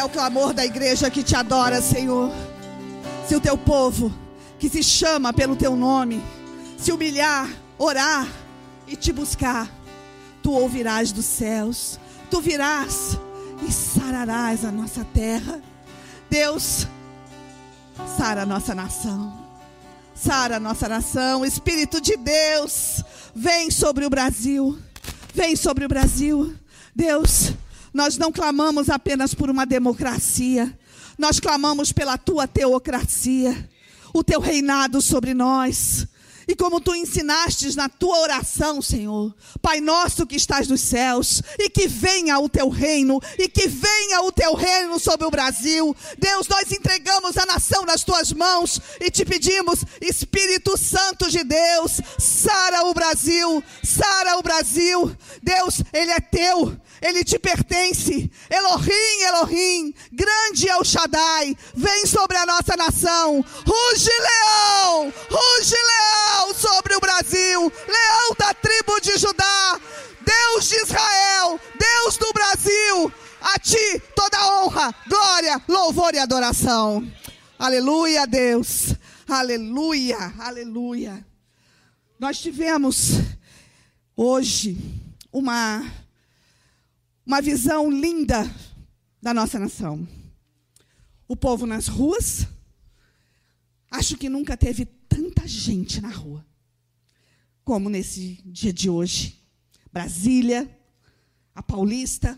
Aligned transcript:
É 0.00 0.04
o 0.04 0.08
clamor 0.08 0.54
da 0.54 0.64
igreja 0.64 1.10
que 1.10 1.22
te 1.22 1.36
adora, 1.36 1.82
Senhor. 1.82 2.32
Se 3.28 3.36
o 3.36 3.40
teu 3.40 3.58
povo, 3.58 4.10
que 4.58 4.66
se 4.66 4.82
chama 4.82 5.30
pelo 5.30 5.54
teu 5.54 5.76
nome, 5.76 6.22
se 6.78 6.90
humilhar, 6.90 7.46
orar 7.76 8.26
e 8.88 8.96
te 8.96 9.12
buscar, 9.12 9.70
tu 10.42 10.52
ouvirás 10.52 11.12
dos 11.12 11.26
céus, 11.26 12.00
tu 12.30 12.40
virás 12.40 13.18
e 13.68 13.70
sararás 13.70 14.64
a 14.64 14.72
nossa 14.72 15.04
terra. 15.04 15.60
Deus, 16.30 16.86
sara 18.16 18.44
a 18.44 18.46
nossa 18.46 18.74
nação. 18.74 19.38
Sara 20.14 20.56
a 20.56 20.60
nossa 20.60 20.88
nação. 20.88 21.44
Espírito 21.44 22.00
de 22.00 22.16
Deus, 22.16 23.04
vem 23.34 23.70
sobre 23.70 24.06
o 24.06 24.08
Brasil. 24.08 24.78
Vem 25.34 25.54
sobre 25.54 25.84
o 25.84 25.88
Brasil. 25.88 26.56
Deus, 26.96 27.52
nós 27.92 28.16
não 28.16 28.32
clamamos 28.32 28.88
apenas 28.88 29.34
por 29.34 29.50
uma 29.50 29.66
democracia. 29.66 30.76
Nós 31.18 31.38
clamamos 31.38 31.92
pela 31.92 32.16
tua 32.16 32.46
teocracia, 32.46 33.68
o 34.14 34.24
teu 34.24 34.40
reinado 34.40 35.02
sobre 35.02 35.34
nós. 35.34 36.06
E 36.50 36.56
como 36.56 36.80
tu 36.80 36.94
ensinastes 36.96 37.76
na 37.76 37.88
tua 37.88 38.18
oração, 38.18 38.82
Senhor, 38.82 39.32
Pai 39.62 39.80
nosso 39.80 40.26
que 40.26 40.34
estás 40.34 40.66
nos 40.66 40.80
céus, 40.80 41.40
e 41.56 41.70
que 41.70 41.86
venha 41.86 42.40
o 42.40 42.48
teu 42.48 42.68
reino, 42.68 43.20
e 43.38 43.48
que 43.48 43.68
venha 43.68 44.22
o 44.22 44.32
teu 44.32 44.54
reino 44.54 44.98
sobre 44.98 45.26
o 45.26 45.30
Brasil. 45.30 45.94
Deus, 46.18 46.48
nós 46.48 46.72
entregamos 46.72 47.36
a 47.36 47.46
nação 47.46 47.84
nas 47.84 48.02
tuas 48.02 48.32
mãos 48.32 48.80
e 49.00 49.12
te 49.12 49.24
pedimos, 49.24 49.84
Espírito 50.00 50.76
Santo 50.76 51.30
de 51.30 51.44
Deus, 51.44 52.00
sara 52.18 52.84
o 52.86 52.94
Brasil, 52.94 53.62
sara 53.84 54.36
o 54.36 54.42
Brasil. 54.42 55.16
Deus, 55.40 55.82
ele 55.92 56.10
é 56.10 56.20
teu, 56.20 56.76
ele 57.00 57.24
te 57.24 57.38
pertence. 57.38 58.30
Elohim, 58.48 59.22
Elohim, 59.28 59.94
grande 60.12 60.68
é 60.68 60.76
o 60.76 60.84
Shaddai, 60.84 61.56
vem 61.74 62.06
sobre 62.06 62.36
a 62.36 62.46
nossa 62.46 62.76
nação. 62.76 63.44
Ruge 63.66 64.10
leão, 64.10 65.12
ruge 65.30 65.74
leão 65.74 66.54
sobre 66.54 66.94
o 66.94 67.00
Brasil, 67.00 67.72
leão 67.88 68.34
da 68.38 68.52
tribo 68.54 69.00
de 69.00 69.18
Judá, 69.18 69.80
Deus 70.20 70.68
de 70.68 70.76
Israel, 70.76 71.60
Deus 71.78 72.16
do 72.16 72.32
Brasil. 72.32 73.12
A 73.40 73.58
ti 73.58 74.02
toda 74.14 74.62
honra, 74.62 74.94
glória, 75.08 75.62
louvor 75.66 76.14
e 76.14 76.18
adoração. 76.18 77.10
Aleluia, 77.58 78.26
Deus. 78.26 78.94
Aleluia, 79.26 80.34
aleluia. 80.38 81.24
Nós 82.18 82.38
tivemos 82.38 83.12
hoje 84.14 84.76
uma 85.32 85.82
uma 87.30 87.40
visão 87.40 87.88
linda 87.88 88.42
da 89.22 89.32
nossa 89.32 89.56
nação. 89.56 90.04
O 91.28 91.36
povo 91.36 91.64
nas 91.64 91.86
ruas. 91.86 92.44
Acho 93.88 94.16
que 94.18 94.28
nunca 94.28 94.56
teve 94.56 94.84
tanta 94.84 95.46
gente 95.46 96.00
na 96.00 96.08
rua 96.08 96.44
como 97.62 97.88
nesse 97.88 98.40
dia 98.44 98.72
de 98.72 98.90
hoje. 98.90 99.40
Brasília, 99.92 100.68
a 101.54 101.62
Paulista, 101.62 102.36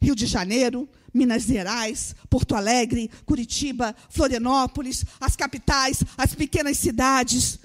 Rio 0.00 0.14
de 0.14 0.24
Janeiro, 0.26 0.88
Minas 1.12 1.42
Gerais, 1.42 2.14
Porto 2.30 2.54
Alegre, 2.54 3.10
Curitiba, 3.26 3.92
Florianópolis, 4.08 5.04
as 5.18 5.34
capitais, 5.34 6.04
as 6.16 6.32
pequenas 6.36 6.78
cidades, 6.78 7.58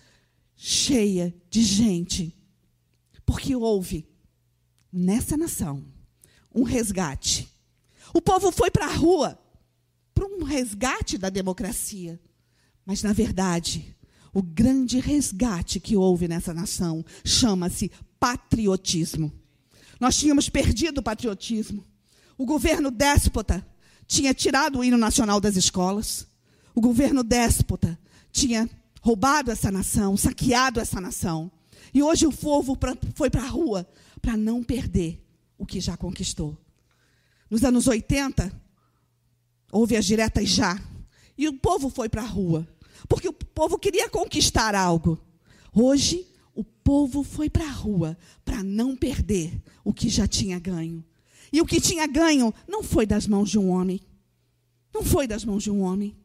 cheia 0.55 1.35
de 1.51 1.61
gente. 1.61 2.35
Porque 3.27 3.55
houve 3.55 4.07
nessa 4.91 5.37
nação 5.37 5.92
um 6.53 6.63
resgate. 6.63 7.49
O 8.13 8.21
povo 8.21 8.51
foi 8.51 8.69
para 8.69 8.85
a 8.85 8.93
rua 8.93 9.39
para 10.13 10.25
um 10.25 10.43
resgate 10.43 11.17
da 11.17 11.29
democracia. 11.29 12.19
Mas, 12.85 13.01
na 13.01 13.13
verdade, 13.13 13.95
o 14.33 14.41
grande 14.41 14.99
resgate 14.99 15.79
que 15.79 15.95
houve 15.95 16.27
nessa 16.27 16.53
nação 16.53 17.03
chama-se 17.23 17.91
patriotismo. 18.19 19.31
Nós 19.99 20.17
tínhamos 20.17 20.49
perdido 20.49 20.99
o 20.99 21.03
patriotismo. 21.03 21.83
O 22.37 22.45
governo 22.45 22.91
déspota 22.91 23.65
tinha 24.05 24.33
tirado 24.33 24.79
o 24.79 24.83
hino 24.83 24.97
nacional 24.97 25.39
das 25.39 25.55
escolas. 25.55 26.27
O 26.75 26.81
governo 26.81 27.23
déspota 27.23 27.97
tinha 28.31 28.69
roubado 29.01 29.51
essa 29.51 29.71
nação, 29.71 30.17
saqueado 30.17 30.79
essa 30.79 30.99
nação. 30.99 31.51
E 31.93 32.01
hoje 32.01 32.25
o 32.25 32.31
povo 32.31 32.77
foi 33.13 33.29
para 33.29 33.43
a 33.43 33.47
rua 33.47 33.87
para 34.21 34.35
não 34.35 34.63
perder 34.63 35.22
o 35.63 35.65
que 35.65 35.79
já 35.79 35.95
conquistou. 35.95 36.57
Nos 37.49 37.63
anos 37.63 37.87
80, 37.87 38.51
houve 39.71 39.95
as 39.95 40.05
diretas 40.05 40.49
já. 40.49 40.79
E 41.37 41.47
o 41.47 41.53
povo 41.53 41.89
foi 41.89 42.09
para 42.09 42.21
a 42.21 42.27
rua. 42.27 42.67
Porque 43.07 43.27
o 43.27 43.33
povo 43.33 43.79
queria 43.79 44.09
conquistar 44.09 44.75
algo. 44.75 45.19
Hoje, 45.73 46.27
o 46.53 46.63
povo 46.63 47.23
foi 47.23 47.49
para 47.49 47.65
a 47.65 47.71
rua 47.71 48.17
para 48.45 48.61
não 48.61 48.95
perder 48.95 49.61
o 49.83 49.93
que 49.93 50.09
já 50.09 50.27
tinha 50.27 50.59
ganho. 50.59 51.03
E 51.51 51.61
o 51.61 51.65
que 51.65 51.79
tinha 51.79 52.05
ganho 52.05 52.53
não 52.67 52.83
foi 52.83 53.05
das 53.05 53.25
mãos 53.25 53.49
de 53.49 53.57
um 53.57 53.69
homem. 53.69 54.01
Não 54.93 55.03
foi 55.03 55.27
das 55.27 55.45
mãos 55.45 55.63
de 55.63 55.71
um 55.71 55.81
homem. 55.81 56.15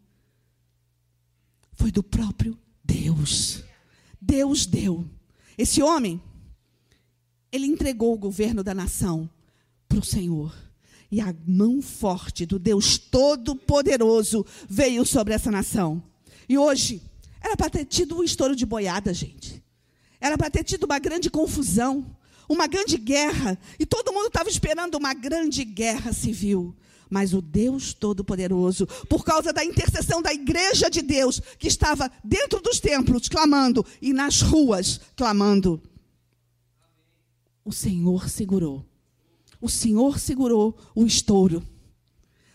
Foi 1.75 1.91
do 1.91 2.03
próprio 2.03 2.59
Deus. 2.83 3.63
Deus 4.21 4.67
deu. 4.67 5.09
Esse 5.57 5.83
homem 5.83 6.21
ele 7.51 7.67
entregou 7.67 8.15
o 8.15 8.19
governo 8.19 8.63
da 8.63 8.75
nação 8.75 9.29
para 9.89 9.99
o 9.99 10.05
Senhor. 10.05 10.55
E 11.11 11.21
a 11.21 11.35
mão 11.47 11.81
forte 11.81 12.45
do 12.45 12.59
Deus 12.59 12.99
Todo-Poderoso 12.99 14.45
veio 14.69 15.07
sobre 15.07 15.33
essa 15.33 15.51
nação. 15.51 16.03
E 16.49 16.59
hoje, 16.59 17.01
era 17.41 17.57
para 17.57 17.71
ter 17.71 17.85
tido 17.87 18.19
um 18.19 18.23
estouro 18.23 18.55
de 18.55 18.67
boiada, 18.67 19.15
gente. 19.15 19.63
Era 20.21 20.37
para 20.37 20.51
ter 20.51 20.65
tido 20.65 20.85
uma 20.85 20.99
grande 20.99 21.31
confusão, 21.31 22.05
uma 22.49 22.67
grande 22.67 22.99
guerra. 22.99 23.59
E 23.79 23.87
todo 23.87 24.13
mundo 24.13 24.27
estava 24.27 24.51
esperando 24.51 24.97
uma 24.97 25.15
grande 25.15 25.65
guerra 25.65 26.13
civil. 26.13 26.75
Mas 27.09 27.33
o 27.33 27.41
Deus 27.41 27.95
Todo-Poderoso, 27.95 28.87
por 29.09 29.25
causa 29.25 29.51
da 29.51 29.65
intercessão 29.65 30.21
da 30.21 30.33
igreja 30.33 30.91
de 30.91 31.01
Deus, 31.01 31.41
que 31.59 31.69
estava 31.69 32.11
dentro 32.23 32.61
dos 32.61 32.81
templos 32.81 33.29
clamando 33.31 33.85
e 34.03 34.13
nas 34.13 34.43
ruas 34.43 35.01
clamando, 35.17 35.81
o 37.69 37.73
Senhor 37.73 38.31
segurou. 38.31 38.89
O 39.61 39.69
Senhor 39.69 40.19
segurou 40.19 40.75
o 40.95 41.05
estouro. 41.05 41.63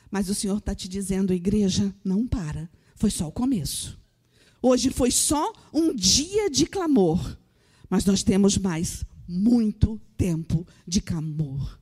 Mas 0.09 0.27
o 0.27 0.33
Senhor 0.33 0.57
está 0.57 0.73
te 0.73 0.89
dizendo, 0.89 1.33
igreja, 1.33 1.93
não 2.03 2.25
para. 2.25 2.67
Foi 2.95 3.11
só 3.11 3.27
o 3.27 3.31
começo. 3.31 3.99
Hoje 4.59 4.89
foi 4.89 5.11
só 5.11 5.53
um 5.71 5.93
dia 5.93 6.49
de 6.49 6.65
clamor. 6.65 7.37
Mas 7.87 8.05
nós 8.05 8.23
temos 8.23 8.57
mais 8.57 9.05
muito 9.27 10.01
tempo 10.17 10.65
de 10.87 10.99
clamor. 10.99 11.79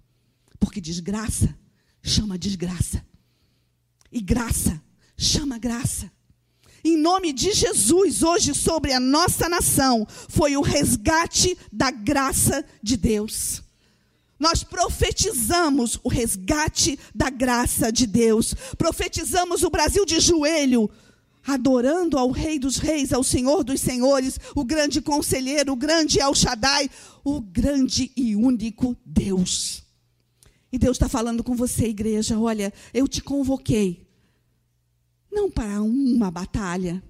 Porque 0.59 0.81
desgraça 0.81 1.57
chama 2.03 2.37
desgraça. 2.37 3.05
E 4.11 4.19
graça 4.19 4.83
chama 5.15 5.57
graça 5.57 6.11
em 6.83 6.97
nome 6.97 7.31
de 7.31 7.51
Jesus, 7.53 8.23
hoje 8.23 8.53
sobre 8.53 8.93
a 8.93 8.99
nossa 8.99 9.47
nação, 9.47 10.07
foi 10.29 10.57
o 10.57 10.61
resgate 10.61 11.57
da 11.71 11.91
graça 11.91 12.65
de 12.81 12.97
Deus. 12.97 13.61
Nós 14.39 14.63
profetizamos 14.63 15.99
o 16.03 16.09
resgate 16.09 16.97
da 17.13 17.29
graça 17.29 17.91
de 17.91 18.07
Deus. 18.07 18.55
Profetizamos 18.75 19.61
o 19.61 19.69
Brasil 19.69 20.03
de 20.03 20.19
joelho, 20.19 20.89
adorando 21.45 22.17
ao 22.17 22.31
Rei 22.31 22.57
dos 22.57 22.77
Reis, 22.77 23.13
ao 23.13 23.23
Senhor 23.23 23.63
dos 23.63 23.79
Senhores, 23.79 24.39
o 24.55 24.63
grande 24.63 24.99
conselheiro, 24.99 25.73
o 25.73 25.75
grande 25.75 26.19
El 26.19 26.33
Shaddai, 26.33 26.89
o 27.23 27.39
grande 27.39 28.11
e 28.17 28.35
único 28.35 28.97
Deus. 29.05 29.83
E 30.71 30.79
Deus 30.79 30.95
está 30.95 31.07
falando 31.07 31.43
com 31.43 31.55
você, 31.55 31.85
igreja. 31.85 32.39
Olha, 32.39 32.73
eu 32.93 33.07
te 33.07 33.21
convoquei 33.21 34.07
não 35.31 35.49
para 35.49 35.81
uma 35.81 36.29
batalha. 36.29 37.01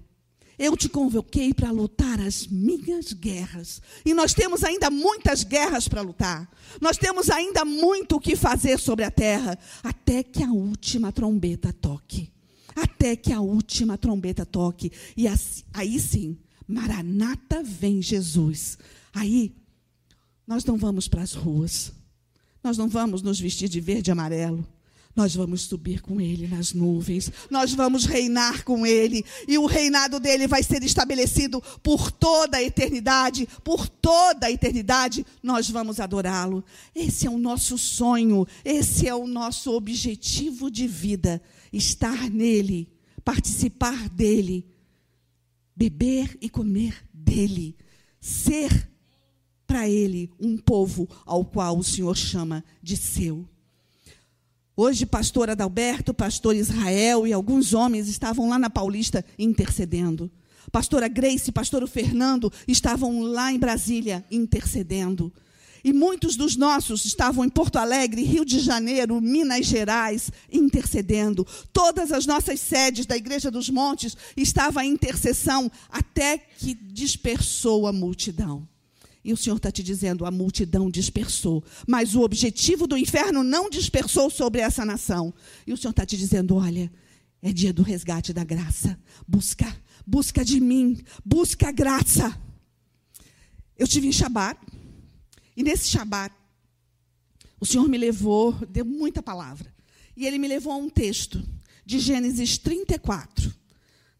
Eu 0.58 0.76
te 0.76 0.88
convoquei 0.88 1.52
para 1.52 1.70
lutar 1.70 2.20
as 2.20 2.46
minhas 2.46 3.12
guerras. 3.12 3.82
E 4.04 4.14
nós 4.14 4.32
temos 4.32 4.62
ainda 4.62 4.90
muitas 4.90 5.42
guerras 5.42 5.88
para 5.88 6.02
lutar. 6.02 6.48
Nós 6.80 6.96
temos 6.96 7.30
ainda 7.30 7.64
muito 7.64 8.16
o 8.16 8.20
que 8.20 8.36
fazer 8.36 8.78
sobre 8.78 9.04
a 9.04 9.10
terra. 9.10 9.58
Até 9.82 10.22
que 10.22 10.42
a 10.42 10.52
última 10.52 11.10
trombeta 11.10 11.72
toque. 11.72 12.30
Até 12.76 13.16
que 13.16 13.32
a 13.32 13.40
última 13.40 13.98
trombeta 13.98 14.46
toque. 14.46 14.92
E 15.16 15.26
aí 15.74 15.98
sim, 15.98 16.38
Maranata 16.66 17.62
vem 17.62 18.00
Jesus. 18.00 18.78
Aí, 19.12 19.54
nós 20.46 20.64
não 20.64 20.76
vamos 20.76 21.08
para 21.08 21.22
as 21.22 21.34
ruas. 21.34 21.92
Nós 22.62 22.78
não 22.78 22.88
vamos 22.88 23.22
nos 23.22 23.40
vestir 23.40 23.68
de 23.68 23.80
verde 23.80 24.10
e 24.10 24.12
amarelo. 24.12 24.66
Nós 25.14 25.34
vamos 25.34 25.62
subir 25.62 26.00
com 26.00 26.20
ele 26.20 26.48
nas 26.48 26.72
nuvens, 26.72 27.30
nós 27.50 27.72
vamos 27.74 28.06
reinar 28.06 28.64
com 28.64 28.86
ele, 28.86 29.24
e 29.46 29.58
o 29.58 29.66
reinado 29.66 30.18
dele 30.18 30.46
vai 30.46 30.62
ser 30.62 30.82
estabelecido 30.82 31.62
por 31.82 32.10
toda 32.10 32.56
a 32.56 32.62
eternidade, 32.62 33.46
por 33.62 33.88
toda 33.88 34.46
a 34.46 34.50
eternidade, 34.50 35.24
nós 35.42 35.68
vamos 35.68 36.00
adorá-lo. 36.00 36.64
Esse 36.94 37.26
é 37.26 37.30
o 37.30 37.38
nosso 37.38 37.76
sonho, 37.76 38.46
esse 38.64 39.06
é 39.06 39.14
o 39.14 39.26
nosso 39.26 39.72
objetivo 39.72 40.70
de 40.70 40.86
vida: 40.86 41.42
estar 41.72 42.30
nele, 42.30 42.88
participar 43.24 44.08
dele, 44.08 44.66
beber 45.76 46.36
e 46.40 46.48
comer 46.48 47.04
dele, 47.12 47.76
ser 48.20 48.90
para 49.66 49.88
ele 49.88 50.30
um 50.38 50.56
povo 50.56 51.08
ao 51.24 51.44
qual 51.44 51.78
o 51.78 51.84
Senhor 51.84 52.16
chama 52.16 52.64
de 52.82 52.96
seu. 52.96 53.48
Hoje, 54.74 55.04
pastor 55.04 55.50
Adalberto, 55.50 56.14
pastor 56.14 56.56
Israel 56.56 57.26
e 57.26 57.32
alguns 57.32 57.74
homens 57.74 58.08
estavam 58.08 58.48
lá 58.48 58.58
na 58.58 58.70
Paulista 58.70 59.22
intercedendo. 59.38 60.30
Pastora 60.70 61.08
Grace, 61.08 61.52
pastor 61.52 61.86
Fernando 61.86 62.50
estavam 62.66 63.20
lá 63.20 63.52
em 63.52 63.58
Brasília 63.58 64.24
intercedendo. 64.30 65.30
E 65.84 65.92
muitos 65.92 66.36
dos 66.36 66.56
nossos 66.56 67.04
estavam 67.04 67.44
em 67.44 67.50
Porto 67.50 67.76
Alegre, 67.76 68.22
Rio 68.22 68.46
de 68.46 68.60
Janeiro, 68.60 69.20
Minas 69.20 69.66
Gerais, 69.66 70.30
intercedendo. 70.50 71.46
Todas 71.70 72.10
as 72.10 72.24
nossas 72.24 72.58
sedes 72.58 73.04
da 73.04 73.16
Igreja 73.16 73.50
dos 73.50 73.68
Montes 73.68 74.16
estavam 74.36 74.82
em 74.82 74.92
intercessão, 74.92 75.70
até 75.90 76.38
que 76.38 76.72
dispersou 76.72 77.86
a 77.86 77.92
multidão. 77.92 78.66
E 79.24 79.32
o 79.32 79.36
Senhor 79.36 79.56
está 79.56 79.70
te 79.70 79.82
dizendo: 79.82 80.24
a 80.24 80.30
multidão 80.30 80.90
dispersou, 80.90 81.62
mas 81.86 82.14
o 82.14 82.22
objetivo 82.22 82.86
do 82.86 82.96
inferno 82.96 83.44
não 83.44 83.70
dispersou 83.70 84.28
sobre 84.30 84.60
essa 84.60 84.84
nação. 84.84 85.32
E 85.66 85.72
o 85.72 85.76
Senhor 85.76 85.92
está 85.92 86.04
te 86.04 86.16
dizendo: 86.16 86.56
olha, 86.56 86.92
é 87.40 87.52
dia 87.52 87.72
do 87.72 87.82
resgate 87.82 88.32
da 88.32 88.44
graça. 88.44 88.98
Busca, 89.26 89.76
busca 90.06 90.44
de 90.44 90.60
mim, 90.60 91.02
busca 91.24 91.68
a 91.68 91.72
graça. 91.72 92.36
Eu 93.76 93.86
tive 93.86 94.06
em 94.06 94.12
Shabat, 94.12 94.60
e 95.56 95.62
nesse 95.62 95.88
Shabat, 95.88 96.34
o 97.60 97.66
Senhor 97.66 97.88
me 97.88 97.98
levou, 97.98 98.52
deu 98.68 98.84
muita 98.84 99.22
palavra, 99.22 99.72
e 100.16 100.26
Ele 100.26 100.38
me 100.38 100.48
levou 100.48 100.72
a 100.72 100.76
um 100.76 100.88
texto 100.88 101.42
de 101.84 101.98
Gênesis 101.98 102.58
34. 102.58 103.52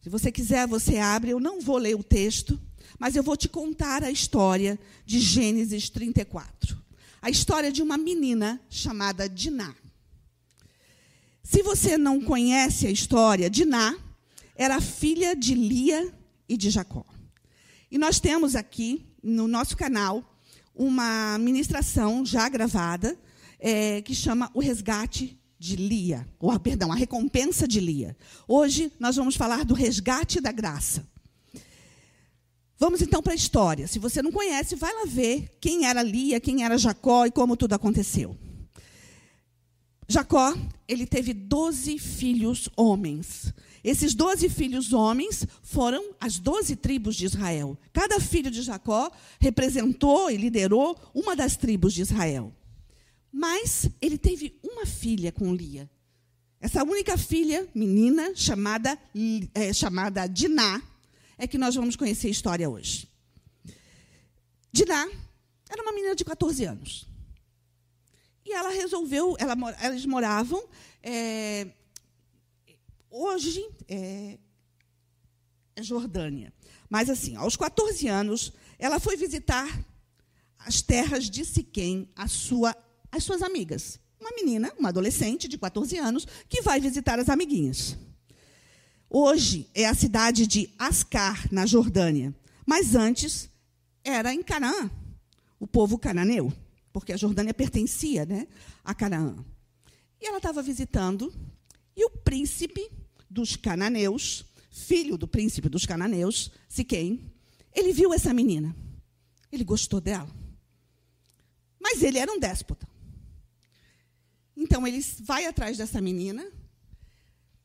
Se 0.01 0.09
você 0.09 0.33
quiser, 0.33 0.67
você 0.67 0.99
abre, 0.99 1.31
eu 1.31 1.39
não 1.39 1.61
vou 1.61 1.77
ler 1.77 1.95
o 1.95 2.03
texto 2.03 2.61
mas 3.03 3.17
eu 3.17 3.23
vou 3.25 3.37
te 3.37 3.49
contar 3.49 4.05
a 4.05 4.13
história 4.13 4.79
de 5.05 5.19
Gênesis 5.19 5.91
34. 5.91 6.79
A 7.21 7.31
história 7.31 7.73
de 7.73 7.83
uma 7.83 7.99
menina 7.99 8.61
chamada 8.71 9.29
Diná. 9.29 9.75
Se 11.43 11.65
você 11.65 11.99
não 11.99 12.21
conhece 12.21 12.87
a 12.87 12.93
história, 12.93 13.51
Diná 13.51 13.99
era 14.55 14.81
filha 14.81 15.35
de 15.35 15.53
Lia 15.53 16.15
e 16.49 16.57
de 16.57 16.71
Jacó. 16.71 17.05
E 17.91 17.99
nós 17.99 18.21
temos 18.21 18.55
aqui 18.55 19.05
no 19.21 19.49
nosso 19.49 19.77
canal 19.77 20.39
uma 20.73 21.37
ministração 21.41 22.25
já 22.25 22.49
gravada 22.49 23.19
é, 23.59 24.01
que 24.03 24.15
chama 24.15 24.49
O 24.55 24.61
Resgate 24.61 25.37
de 25.59 25.75
Lia, 25.75 26.25
ou 26.39 26.57
perdão, 26.61 26.93
a 26.93 26.95
recompensa 26.95 27.67
de 27.67 27.81
Lia. 27.81 28.17
Hoje 28.47 28.93
nós 29.01 29.17
vamos 29.17 29.35
falar 29.35 29.65
do 29.65 29.75
resgate 29.75 30.41
da 30.41 30.53
graça. 30.53 31.11
Vamos 32.82 33.00
então 33.00 33.23
para 33.23 33.32
a 33.32 33.37
história. 33.37 33.87
Se 33.87 34.00
você 34.00 34.20
não 34.20 34.32
conhece, 34.32 34.75
vai 34.75 34.93
lá 34.93 35.05
ver 35.06 35.56
quem 35.61 35.87
era 35.87 36.02
Lia, 36.02 36.40
quem 36.40 36.64
era 36.64 36.76
Jacó 36.76 37.25
e 37.25 37.31
como 37.31 37.56
tudo 37.56 37.75
aconteceu. 37.75 38.37
Jacó, 40.08 40.52
ele 40.88 41.06
teve 41.06 41.32
12 41.32 41.96
filhos 42.00 42.69
homens. 42.76 43.55
Esses 43.84 44.14
12 44.14 44.49
filhos 44.49 44.93
homens 44.93 45.46
foram 45.62 46.12
as 46.20 46.40
12 46.40 46.75
tribos 46.75 47.14
de 47.14 47.25
Israel. 47.25 47.79
Cada 47.93 48.19
filho 48.19 48.50
de 48.50 48.62
Jacó 48.62 49.12
representou 49.38 50.29
e 50.29 50.37
liderou 50.37 50.99
uma 51.14 51.37
das 51.37 51.56
tribos 51.56 51.94
de 51.94 52.02
Israel. 52.02 52.52
Mas 53.31 53.88
ele 54.00 54.19
teve 54.19 54.58
uma 54.61 54.87
filha 54.87 55.31
com 55.31 55.55
Lia. 55.55 55.88
Essa 56.61 56.82
única 56.82 57.17
filha, 57.17 57.64
menina, 57.73 58.32
chamada, 58.34 58.99
é, 59.55 59.73
chamada 59.73 60.26
Diná, 60.26 60.82
é 61.43 61.47
que 61.49 61.59
nós 61.59 61.75
vamos 61.75 61.97
conhecer 61.97 62.29
a 62.29 62.31
história 62.31 62.71
hoje. 62.71 63.09
Diná 64.71 65.11
era 65.69 65.83
uma 65.83 65.91
menina 65.91 66.15
de 66.15 66.25
14 66.25 66.65
anos. 66.65 67.05
E 68.47 68.53
ela 68.53 68.71
resolveu, 68.71 69.35
ela, 69.41 69.56
elas 69.81 70.06
moravam. 70.06 70.62
É, 71.03 71.67
hoje 73.11 73.69
é, 73.89 74.39
é 75.75 75.83
Jordânia. 75.83 76.53
Mas, 76.89 77.11
assim, 77.11 77.35
aos 77.35 77.56
14 77.56 78.06
anos, 78.06 78.53
ela 78.79 79.00
foi 79.00 79.17
visitar 79.17 79.85
as 80.61 80.81
terras 80.81 81.29
de 81.29 81.44
Siquém, 81.44 82.09
a 82.15 82.29
sua, 82.29 82.73
as 83.11 83.25
suas 83.25 83.43
amigas. 83.43 83.99
Uma 84.21 84.31
menina, 84.31 84.73
uma 84.79 84.91
adolescente 84.91 85.49
de 85.49 85.59
14 85.59 85.99
anos, 85.99 86.25
que 86.49 86.62
vai 86.62 86.79
visitar 86.79 87.19
as 87.19 87.29
amiguinhas. 87.29 87.97
Hoje 89.14 89.69
é 89.75 89.87
a 89.87 89.93
cidade 89.93 90.47
de 90.47 90.70
Ascar, 90.79 91.47
na 91.53 91.67
Jordânia. 91.67 92.35
Mas 92.64 92.94
antes 92.94 93.50
era 94.03 94.32
em 94.32 94.43
Canaã, 94.43 94.91
o 95.61 95.67
povo 95.67 95.99
cananeu, 95.99 96.50
porque 96.94 97.12
a 97.12 97.17
Jordânia 97.19 97.53
pertencia 97.53 98.25
né, 98.25 98.49
a 98.82 98.94
Canaã. 98.94 99.37
E 100.19 100.26
ela 100.26 100.38
estava 100.38 100.62
visitando, 100.62 101.31
e 101.94 102.06
o 102.06 102.09
príncipe 102.09 102.91
dos 103.29 103.55
cananeus, 103.55 104.47
filho 104.70 105.19
do 105.19 105.29
príncipe 105.29 105.69
dos 105.69 105.85
cananeus, 105.85 106.50
Siquém, 106.67 107.31
ele 107.75 107.93
viu 107.93 108.15
essa 108.15 108.32
menina. 108.32 108.75
Ele 109.53 109.62
gostou 109.62 110.00
dela. 110.00 110.31
Mas 111.79 112.03
ele 112.03 112.17
era 112.17 112.32
um 112.32 112.41
déspota. 112.41 112.88
Então 114.56 114.87
ele 114.87 115.05
vai 115.20 115.44
atrás 115.44 115.76
dessa 115.76 116.00
menina, 116.00 116.50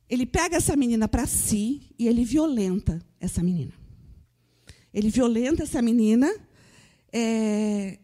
ele 0.09 0.25
pega 0.25 0.55
essa 0.55 0.75
menina 0.75 1.07
para 1.07 1.27
si 1.27 1.93
e 1.99 2.07
ele 2.07 2.23
violenta 2.23 3.01
essa 3.19 3.43
menina. 3.43 3.73
Ele 4.93 5.09
violenta 5.09 5.63
essa 5.63 5.81
menina 5.81 6.33
é, 7.11 7.99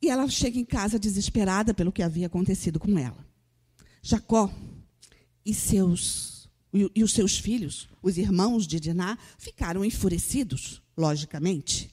e 0.00 0.08
ela 0.08 0.28
chega 0.28 0.58
em 0.58 0.64
casa 0.64 0.98
desesperada 0.98 1.72
pelo 1.72 1.92
que 1.92 2.02
havia 2.02 2.26
acontecido 2.26 2.78
com 2.78 2.98
ela. 2.98 3.26
Jacó 4.02 4.52
e, 5.44 5.54
seus, 5.54 6.48
e, 6.72 6.90
e 6.94 7.02
os 7.02 7.12
seus 7.12 7.38
filhos, 7.38 7.88
os 8.02 8.18
irmãos 8.18 8.66
de 8.66 8.78
Diná, 8.78 9.16
ficaram 9.38 9.84
enfurecidos, 9.84 10.82
logicamente, 10.96 11.90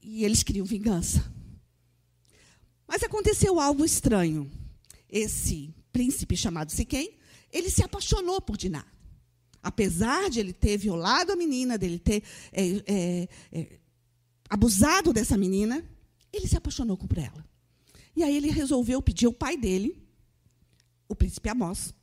e 0.00 0.24
eles 0.24 0.42
queriam 0.42 0.64
vingança. 0.64 1.32
Mas 2.86 3.02
aconteceu 3.02 3.58
algo 3.58 3.84
estranho. 3.84 4.50
Esse 5.08 5.74
príncipe 5.92 6.36
chamado 6.36 6.70
Siquém 6.70 7.18
ele 7.54 7.70
se 7.70 7.84
apaixonou 7.84 8.40
por 8.40 8.56
Diná. 8.56 8.84
Apesar 9.62 10.28
de 10.28 10.40
ele 10.40 10.52
ter 10.52 10.76
violado 10.76 11.32
a 11.32 11.36
menina, 11.36 11.78
dele 11.78 12.00
ter 12.00 12.22
é, 12.52 12.66
é, 12.84 13.28
é, 13.52 13.78
abusado 14.50 15.12
dessa 15.12 15.38
menina, 15.38 15.82
ele 16.32 16.48
se 16.48 16.56
apaixonou 16.56 16.98
por 16.98 17.16
ela. 17.16 17.46
E 18.16 18.24
aí 18.24 18.36
ele 18.36 18.50
resolveu 18.50 19.00
pedir 19.00 19.26
ao 19.26 19.32
pai 19.32 19.56
dele, 19.56 20.04
o 21.08 21.14
príncipe 21.14 21.48
Amós, 21.48 21.94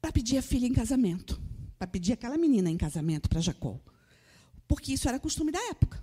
para 0.00 0.10
pedir 0.10 0.38
a 0.38 0.42
filha 0.42 0.66
em 0.66 0.72
casamento, 0.72 1.40
para 1.78 1.86
pedir 1.86 2.14
aquela 2.14 2.38
menina 2.38 2.70
em 2.70 2.76
casamento 2.76 3.28
para 3.28 3.40
Jacó. 3.40 3.78
Porque 4.66 4.94
isso 4.94 5.06
era 5.06 5.20
costume 5.20 5.52
da 5.52 5.60
época. 5.68 6.02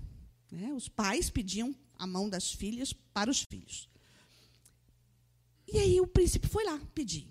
Né? 0.52 0.72
Os 0.74 0.88
pais 0.88 1.30
pediam 1.30 1.76
a 1.98 2.06
mão 2.06 2.30
das 2.30 2.52
filhas 2.52 2.94
para 2.94 3.32
os 3.32 3.42
filhos. 3.42 3.90
E 5.68 5.78
aí 5.78 6.00
o 6.00 6.08
príncipe 6.08 6.48
foi 6.48 6.64
lá 6.64 6.80
pedir. 6.94 7.28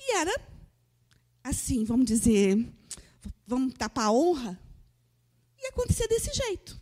E 0.00 0.16
era 0.16 0.34
assim, 1.44 1.84
vamos 1.84 2.06
dizer, 2.06 2.56
vamos 3.46 3.74
tapar 3.74 4.06
a 4.06 4.12
honra. 4.12 4.58
E 5.58 5.66
acontecia 5.66 6.08
desse 6.08 6.32
jeito. 6.32 6.80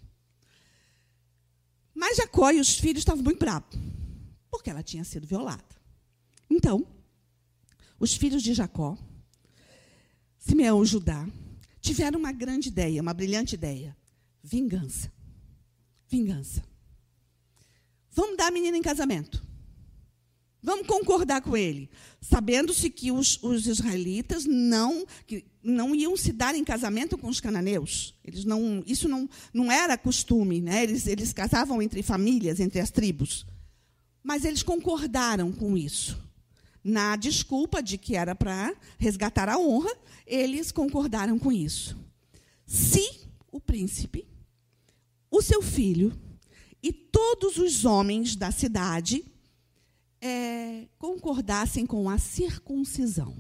Mas 1.93 2.17
Jacó 2.17 2.51
e 2.53 2.61
os 2.61 2.79
filhos 2.79 3.01
estavam 3.01 3.25
muito 3.25 3.41
bravos, 3.41 3.77
porque 4.49 4.71
ela 4.71 4.85
tinha 4.85 5.03
sido 5.03 5.27
violada. 5.27 5.65
Então, 6.49 6.87
os 7.99 8.15
filhos 8.15 8.41
de 8.41 8.55
Jacó, 8.55 8.97
Simeão 10.39 10.83
e 10.83 10.87
Judá, 10.87 11.29
tiveram 11.81 12.21
uma 12.21 12.31
grande 12.31 12.69
ideia, 12.69 13.03
uma 13.03 13.13
brilhante 13.13 13.57
ideia: 13.57 13.97
vingança. 14.43 15.13
Vingança. 16.07 16.65
Vamos 18.13 18.37
dar 18.37 18.47
a 18.47 18.51
menina 18.53 18.77
em 18.77 18.83
casamento. 18.83 19.45
Vamos 20.61 20.89
concordar 20.89 21.41
com 21.41 21.57
ele, 21.57 21.89
sabendo-se 22.21 22.91
que 22.91 23.13
os, 23.13 23.41
os, 23.43 23.69
israelitas 23.69 24.45
não, 24.45 25.07
que 25.25 25.45
não 25.63 25.95
iam 25.95 26.17
se 26.17 26.33
dar 26.33 26.55
em 26.55 26.65
casamento 26.65 27.17
com 27.17 27.29
os 27.29 27.41
cananeus. 27.41 28.15
Eles 28.25 28.45
não, 28.45 28.83
isso 28.85 29.09
não, 29.09 29.29
não 29.55 29.71
era 29.71 29.97
costume, 29.97 30.61
né? 30.61 30.83
eles, 30.83 31.07
eles 31.07 31.33
casavam 31.33 31.81
entre 31.81 32.03
famílias, 32.03 32.59
entre 32.59 32.81
as 32.81 32.91
tribos. 32.91 33.47
Mas 34.23 34.45
eles 34.45 34.63
concordaram 34.63 35.53
com 35.53 35.77
isso. 35.77 36.21
na 36.83 37.17
desculpa 37.17 37.83
de 37.83 37.97
que 37.97 38.17
era 38.17 38.35
para 38.35 38.75
resgatar 38.99 39.49
a 39.49 39.59
honra, 39.59 39.95
eles 40.27 40.73
concordaram 40.73 41.39
com 41.39 41.53
isso. 41.53 41.97
Se 42.67 43.21
o 43.53 43.61
príncipe, 43.61 44.27
o 45.31 45.41
seu 45.41 45.63
filho 45.63 46.13
e 46.83 46.93
todos 46.93 47.59
os 47.59 47.85
homens 47.85 48.35
da 48.35 48.51
cidade 48.51 49.25
é, 50.21 50.89
concordassem 50.99 51.87
com 51.87 52.09
a 52.09 52.19
circuncisão. 52.19 53.37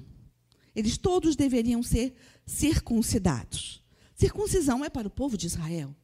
Eles 0.74 0.96
todos 0.96 1.34
deveriam 1.34 1.82
ser 1.82 2.14
circuncidados. 2.46 3.82
Circuncisão 4.14 4.84
é 4.84 4.90
para 4.90 5.08
o 5.08 5.10
povo 5.10 5.36
de 5.36 5.46
Israel. 5.46 5.94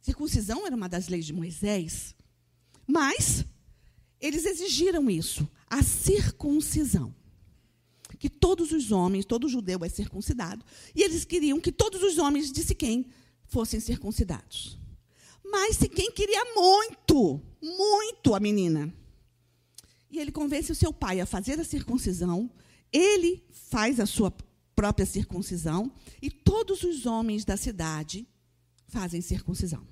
Circuncisão 0.00 0.66
era 0.66 0.76
uma 0.76 0.88
das 0.88 1.08
leis 1.08 1.24
de 1.24 1.32
Moisés. 1.32 2.14
Mas 2.86 3.44
eles 4.20 4.44
exigiram 4.44 5.10
isso, 5.10 5.48
a 5.66 5.82
circuncisão. 5.82 7.14
Que 8.18 8.28
todos 8.30 8.72
os 8.72 8.92
homens, 8.92 9.24
todo 9.24 9.48
judeu 9.48 9.84
é 9.84 9.88
circuncidado, 9.88 10.64
e 10.94 11.02
eles 11.02 11.24
queriam 11.24 11.60
que 11.60 11.72
todos 11.72 12.02
os 12.02 12.18
homens 12.18 12.50
de 12.52 12.62
Siquém 12.62 13.06
fossem 13.46 13.80
circuncidados. 13.80 14.78
Mas 15.44 15.76
Siquém 15.76 16.10
queria 16.10 16.54
muito, 16.54 17.40
muito 17.62 18.34
a 18.34 18.40
menina. 18.40 18.92
E 20.14 20.20
ele 20.20 20.30
convence 20.30 20.70
o 20.70 20.76
seu 20.76 20.92
pai 20.92 21.20
a 21.20 21.26
fazer 21.26 21.58
a 21.58 21.64
circuncisão, 21.64 22.48
ele 22.92 23.42
faz 23.50 23.98
a 23.98 24.06
sua 24.06 24.32
própria 24.76 25.04
circuncisão, 25.04 25.90
e 26.22 26.30
todos 26.30 26.84
os 26.84 27.04
homens 27.04 27.44
da 27.44 27.56
cidade 27.56 28.24
fazem 28.86 29.20
circuncisão. 29.20 29.84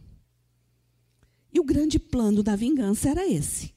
E 1.52 1.58
o 1.58 1.64
grande 1.64 1.98
plano 1.98 2.40
da 2.40 2.54
vingança 2.54 3.10
era 3.10 3.28
esse. 3.28 3.74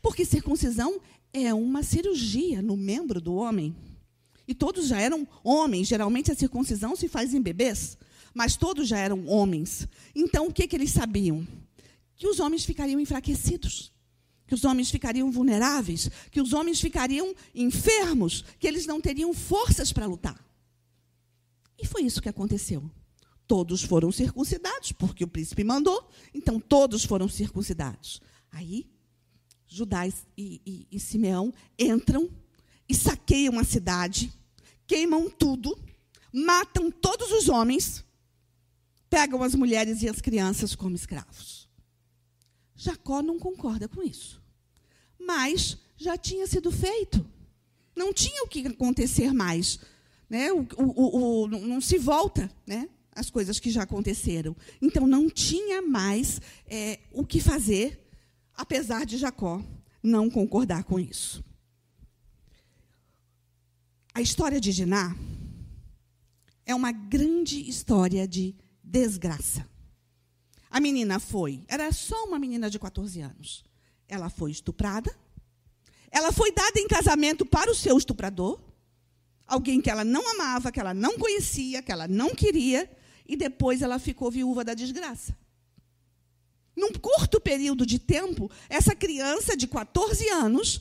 Porque 0.00 0.24
circuncisão 0.24 0.98
é 1.34 1.52
uma 1.52 1.82
cirurgia 1.82 2.62
no 2.62 2.78
membro 2.78 3.20
do 3.20 3.34
homem. 3.34 3.76
E 4.48 4.54
todos 4.54 4.86
já 4.86 4.98
eram 4.98 5.28
homens. 5.44 5.86
Geralmente 5.86 6.32
a 6.32 6.34
circuncisão 6.34 6.96
se 6.96 7.08
faz 7.08 7.34
em 7.34 7.42
bebês, 7.42 7.98
mas 8.32 8.56
todos 8.56 8.88
já 8.88 8.96
eram 8.96 9.26
homens. 9.28 9.86
Então 10.14 10.46
o 10.46 10.52
que, 10.52 10.66
que 10.66 10.76
eles 10.76 10.92
sabiam? 10.92 11.46
Que 12.16 12.26
os 12.26 12.40
homens 12.40 12.64
ficariam 12.64 12.98
enfraquecidos, 12.98 13.92
que 14.46 14.54
os 14.54 14.64
homens 14.64 14.90
ficariam 14.90 15.30
vulneráveis, 15.30 16.10
que 16.30 16.40
os 16.40 16.52
homens 16.52 16.80
ficariam 16.80 17.34
enfermos, 17.54 18.44
que 18.58 18.66
eles 18.66 18.86
não 18.86 19.00
teriam 19.00 19.32
forças 19.32 19.92
para 19.92 20.06
lutar. 20.06 20.38
E 21.78 21.86
foi 21.86 22.02
isso 22.02 22.22
que 22.22 22.28
aconteceu. 22.28 22.90
Todos 23.46 23.82
foram 23.82 24.10
circuncidados, 24.10 24.92
porque 24.92 25.24
o 25.24 25.28
príncipe 25.28 25.64
mandou, 25.64 26.08
então 26.32 26.58
todos 26.58 27.04
foram 27.04 27.28
circuncidados. 27.28 28.20
Aí, 28.50 28.86
Judá 29.66 30.06
e, 30.06 30.14
e, 30.36 30.86
e 30.90 31.00
Simeão 31.00 31.52
entram 31.78 32.30
e 32.88 32.94
saqueiam 32.94 33.58
a 33.58 33.64
cidade, 33.64 34.32
queimam 34.86 35.28
tudo, 35.28 35.78
matam 36.32 36.90
todos 36.90 37.32
os 37.32 37.48
homens, 37.48 38.04
pegam 39.10 39.42
as 39.42 39.54
mulheres 39.54 40.02
e 40.02 40.08
as 40.08 40.20
crianças 40.20 40.74
como 40.74 40.94
escravos. 40.94 41.63
Jacó 42.76 43.22
não 43.22 43.38
concorda 43.38 43.88
com 43.88 44.02
isso. 44.02 44.42
Mas 45.18 45.78
já 45.96 46.16
tinha 46.16 46.46
sido 46.46 46.70
feito. 46.70 47.24
Não 47.96 48.12
tinha 48.12 48.42
o 48.44 48.48
que 48.48 48.66
acontecer 48.66 49.32
mais. 49.32 49.78
Né? 50.28 50.52
O, 50.52 50.66
o, 50.76 51.42
o, 51.42 51.48
não 51.48 51.80
se 51.80 51.98
volta 51.98 52.50
né? 52.66 52.88
as 53.12 53.30
coisas 53.30 53.60
que 53.60 53.70
já 53.70 53.82
aconteceram. 53.82 54.56
Então 54.82 55.06
não 55.06 55.30
tinha 55.30 55.80
mais 55.80 56.40
é, 56.66 57.00
o 57.12 57.24
que 57.24 57.40
fazer, 57.40 58.08
apesar 58.54 59.06
de 59.06 59.16
Jacó 59.16 59.62
não 60.02 60.28
concordar 60.28 60.84
com 60.84 60.98
isso. 60.98 61.42
A 64.12 64.20
história 64.20 64.60
de 64.60 64.72
Diná 64.72 65.16
é 66.66 66.74
uma 66.74 66.92
grande 66.92 67.68
história 67.68 68.28
de 68.28 68.54
desgraça. 68.82 69.68
A 70.74 70.80
menina 70.80 71.20
foi, 71.20 71.62
era 71.68 71.92
só 71.92 72.24
uma 72.24 72.36
menina 72.36 72.68
de 72.68 72.80
14 72.80 73.20
anos. 73.20 73.62
Ela 74.08 74.28
foi 74.28 74.50
estuprada. 74.50 75.16
Ela 76.10 76.32
foi 76.32 76.50
dada 76.50 76.80
em 76.80 76.88
casamento 76.88 77.46
para 77.46 77.70
o 77.70 77.74
seu 77.76 77.96
estuprador, 77.96 78.60
alguém 79.46 79.80
que 79.80 79.88
ela 79.88 80.02
não 80.02 80.28
amava, 80.32 80.72
que 80.72 80.80
ela 80.80 80.92
não 80.92 81.16
conhecia, 81.16 81.80
que 81.80 81.92
ela 81.92 82.08
não 82.08 82.34
queria, 82.34 82.90
e 83.24 83.36
depois 83.36 83.82
ela 83.82 84.00
ficou 84.00 84.32
viúva 84.32 84.64
da 84.64 84.74
desgraça. 84.74 85.38
Num 86.74 86.92
curto 86.94 87.40
período 87.40 87.86
de 87.86 88.00
tempo, 88.00 88.50
essa 88.68 88.96
criança 88.96 89.56
de 89.56 89.68
14 89.68 90.28
anos 90.28 90.80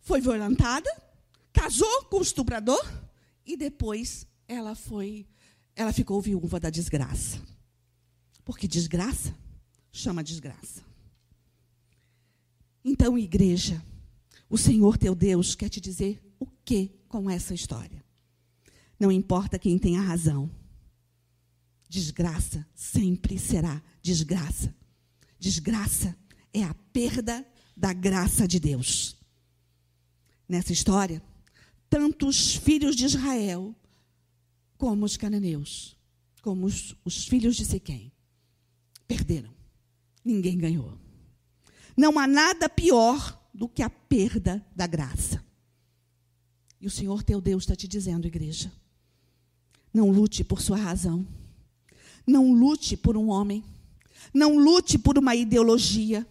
foi 0.00 0.22
violentada, 0.22 0.90
casou 1.52 2.04
com 2.04 2.20
o 2.20 2.22
estuprador 2.22 2.90
e 3.44 3.54
depois 3.54 4.26
ela 4.48 4.74
foi, 4.74 5.26
ela 5.76 5.92
ficou 5.92 6.22
viúva 6.22 6.58
da 6.58 6.70
desgraça. 6.70 7.49
Porque 8.50 8.66
desgraça 8.66 9.32
chama 9.92 10.24
desgraça. 10.24 10.82
Então, 12.84 13.16
igreja, 13.16 13.80
o 14.48 14.58
Senhor 14.58 14.98
teu 14.98 15.14
Deus 15.14 15.54
quer 15.54 15.68
te 15.68 15.80
dizer 15.80 16.20
o 16.36 16.44
que 16.64 16.90
com 17.06 17.30
essa 17.30 17.54
história. 17.54 18.04
Não 18.98 19.12
importa 19.12 19.56
quem 19.56 19.78
tenha 19.78 20.00
razão. 20.00 20.50
Desgraça 21.88 22.66
sempre 22.74 23.38
será 23.38 23.80
desgraça. 24.02 24.74
Desgraça 25.38 26.18
é 26.52 26.64
a 26.64 26.74
perda 26.92 27.46
da 27.76 27.92
graça 27.92 28.48
de 28.48 28.58
Deus. 28.58 29.16
Nessa 30.48 30.72
história, 30.72 31.22
tanto 31.88 32.26
os 32.26 32.56
filhos 32.56 32.96
de 32.96 33.04
Israel, 33.04 33.72
como 34.76 35.04
os 35.04 35.16
cananeus, 35.16 35.96
como 36.42 36.66
os, 36.66 36.96
os 37.04 37.28
filhos 37.28 37.54
de 37.54 37.64
Siquém, 37.64 38.12
perderam. 39.10 39.50
Ninguém 40.24 40.56
ganhou. 40.56 40.96
Não 41.96 42.16
há 42.16 42.28
nada 42.28 42.68
pior 42.68 43.36
do 43.52 43.68
que 43.68 43.82
a 43.82 43.90
perda 43.90 44.64
da 44.76 44.86
graça. 44.86 45.44
E 46.80 46.86
o 46.86 46.90
Senhor 46.90 47.24
teu 47.24 47.40
Deus 47.40 47.64
está 47.64 47.74
te 47.74 47.88
dizendo, 47.88 48.28
igreja, 48.28 48.70
não 49.92 50.12
lute 50.12 50.44
por 50.44 50.60
sua 50.60 50.76
razão. 50.76 51.26
Não 52.24 52.52
lute 52.52 52.96
por 52.96 53.16
um 53.16 53.30
homem. 53.30 53.64
Não 54.32 54.56
lute 54.56 54.96
por 54.96 55.18
uma 55.18 55.34
ideologia. 55.34 56.24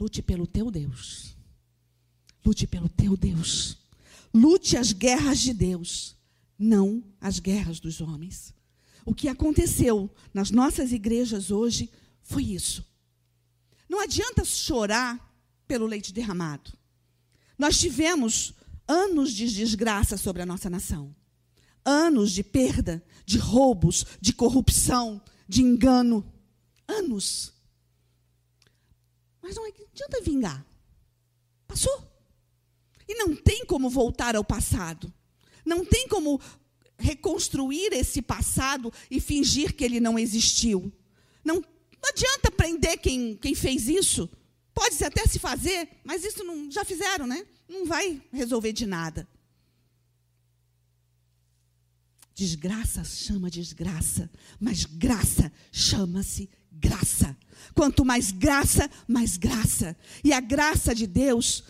Lute 0.00 0.22
pelo 0.22 0.46
teu 0.46 0.70
Deus. 0.70 1.36
Lute 2.42 2.66
pelo 2.66 2.88
teu 2.88 3.14
Deus. 3.14 3.76
Lute 4.32 4.78
as 4.78 4.92
guerras 4.92 5.38
de 5.38 5.52
Deus, 5.52 6.16
não 6.58 7.04
as 7.20 7.38
guerras 7.38 7.78
dos 7.78 8.00
homens. 8.00 8.54
O 9.04 9.14
que 9.14 9.28
aconteceu 9.28 10.10
nas 10.32 10.50
nossas 10.50 10.92
igrejas 10.92 11.50
hoje 11.50 11.90
foi 12.22 12.44
isso. 12.44 12.84
Não 13.88 14.00
adianta 14.00 14.44
chorar 14.44 15.20
pelo 15.66 15.86
leite 15.86 16.12
derramado. 16.12 16.72
Nós 17.58 17.78
tivemos 17.78 18.54
anos 18.88 19.32
de 19.32 19.52
desgraça 19.52 20.16
sobre 20.16 20.42
a 20.42 20.46
nossa 20.46 20.70
nação. 20.70 21.14
Anos 21.84 22.32
de 22.32 22.42
perda, 22.42 23.04
de 23.26 23.38
roubos, 23.38 24.06
de 24.20 24.32
corrupção, 24.32 25.20
de 25.46 25.62
engano. 25.62 26.24
Anos. 26.88 27.52
Mas 29.42 29.54
não 29.54 29.66
adianta 29.66 30.22
vingar. 30.22 30.64
Passou. 31.66 32.10
E 33.06 33.14
não 33.16 33.36
tem 33.36 33.66
como 33.66 33.90
voltar 33.90 34.34
ao 34.34 34.44
passado. 34.44 35.12
Não 35.64 35.84
tem 35.84 36.08
como 36.08 36.40
reconstruir 37.04 37.92
esse 37.92 38.22
passado 38.22 38.90
e 39.10 39.20
fingir 39.20 39.74
que 39.74 39.84
ele 39.84 40.00
não 40.00 40.18
existiu. 40.18 40.90
Não, 41.44 41.56
não 41.56 42.08
adianta 42.08 42.50
prender 42.50 42.98
quem, 42.98 43.36
quem 43.36 43.54
fez 43.54 43.88
isso. 43.88 44.28
Pode 44.72 45.04
até 45.04 45.26
se 45.26 45.38
fazer, 45.38 45.88
mas 46.02 46.24
isso 46.24 46.42
não, 46.42 46.70
já 46.70 46.84
fizeram, 46.84 47.26
né? 47.26 47.46
Não 47.68 47.84
vai 47.84 48.20
resolver 48.32 48.72
de 48.72 48.86
nada. 48.86 49.28
Desgraça 52.34 53.04
chama 53.04 53.50
desgraça, 53.50 54.28
mas 54.58 54.84
graça 54.84 55.52
chama-se 55.70 56.48
graça. 56.72 57.36
Quanto 57.74 58.04
mais 58.04 58.32
graça, 58.32 58.90
mais 59.06 59.36
graça. 59.36 59.96
E 60.24 60.32
a 60.32 60.40
graça 60.40 60.94
de 60.94 61.06
Deus 61.06 61.64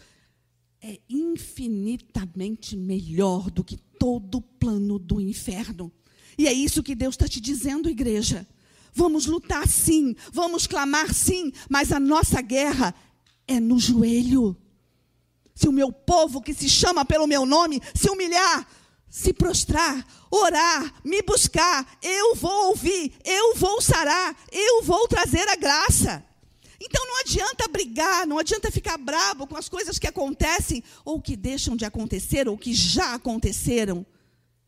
é 0.87 1.01
infinitamente 1.09 2.77
melhor 2.77 3.51
do 3.51 3.65
que 3.65 3.79
todo 3.99 4.35
o 4.35 4.43
plano 4.43 4.99
do 4.99 5.19
inferno. 5.19 5.91
E 6.37 6.47
é 6.47 6.53
isso 6.53 6.83
que 6.83 6.95
Deus 6.95 7.15
está 7.15 7.27
te 7.27 7.41
dizendo, 7.41 7.89
igreja. 7.89 8.47
Vamos 8.93 9.25
lutar 9.25 9.67
sim, 9.67 10.15
vamos 10.31 10.67
clamar 10.67 11.15
sim, 11.15 11.51
mas 11.71 11.91
a 11.91 11.99
nossa 11.99 12.43
guerra 12.43 12.95
é 13.49 13.59
no 13.59 13.79
joelho. 13.79 14.55
Se 15.55 15.67
o 15.67 15.73
meu 15.73 15.91
povo 15.91 16.43
que 16.43 16.53
se 16.53 16.69
chama 16.69 17.03
pelo 17.03 17.27
meu 17.27 17.47
nome 17.47 17.81
se 17.95 18.11
humilhar, 18.11 18.69
se 19.09 19.33
prostrar, 19.33 20.07
orar, 20.31 21.01
me 21.03 21.23
buscar, 21.23 21.99
eu 22.03 22.35
vou 22.35 22.69
ouvir, 22.69 23.15
eu 23.25 23.55
vou 23.55 23.81
sarar, 23.81 24.37
eu 24.53 24.83
vou 24.83 25.09
trazer 25.09 25.49
a 25.49 25.57
graça. 25.57 26.23
Então 26.81 27.07
não 27.07 27.21
adianta 27.21 27.69
brigar, 27.69 28.27
não 28.27 28.39
adianta 28.39 28.71
ficar 28.71 28.99
bravo 28.99 29.47
com 29.47 29.57
as 29.57 29.69
coisas 29.69 29.99
que 29.99 30.07
acontecem 30.07 30.83
ou 31.05 31.21
que 31.21 31.37
deixam 31.37 31.77
de 31.77 31.85
acontecer 31.85 32.49
ou 32.49 32.59
que 32.59 32.75
já 32.75 33.15
aconteceram. 33.15 34.05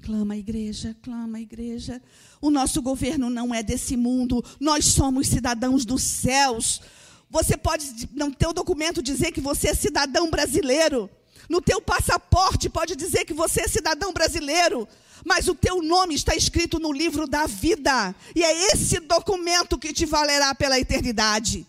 Clama 0.03 0.35
a 0.35 0.39
igreja, 0.39 0.97
clama 1.03 1.39
a 1.39 1.41
igreja. 1.41 2.01
O 2.41 2.51
nosso 2.51 2.81
governo 2.81 3.29
não 3.29 3.55
é 3.55 3.63
desse 3.63 3.97
mundo, 3.97 4.45
nós 4.61 4.85
somos 4.85 5.27
cidadãos 5.27 5.85
dos 5.85 6.03
céus. 6.03 6.81
Você 7.29 7.57
pode, 7.57 8.09
no 8.13 8.33
teu 8.33 8.53
documento, 8.53 9.03
dizer 9.03 9.33
que 9.33 9.41
você 9.41 9.71
é 9.71 9.75
cidadão 9.75 10.31
brasileiro. 10.31 11.11
No 11.49 11.61
teu 11.61 11.81
passaporte 11.81 12.69
pode 12.69 12.95
dizer 12.95 13.25
que 13.25 13.35
você 13.35 13.63
é 13.63 13.69
cidadão 13.69 14.13
brasileiro. 14.13 14.87
Mas 15.25 15.49
o 15.49 15.55
teu 15.55 15.83
nome 15.83 16.15
está 16.15 16.37
escrito 16.37 16.79
no 16.79 16.93
livro 16.93 17.27
da 17.27 17.47
vida. 17.47 18.15
E 18.35 18.45
é 18.45 18.73
esse 18.73 19.01
documento 19.01 19.77
que 19.77 19.93
te 19.93 20.07
valerá 20.07 20.55
pela 20.55 20.79
eternidade. 20.79 21.67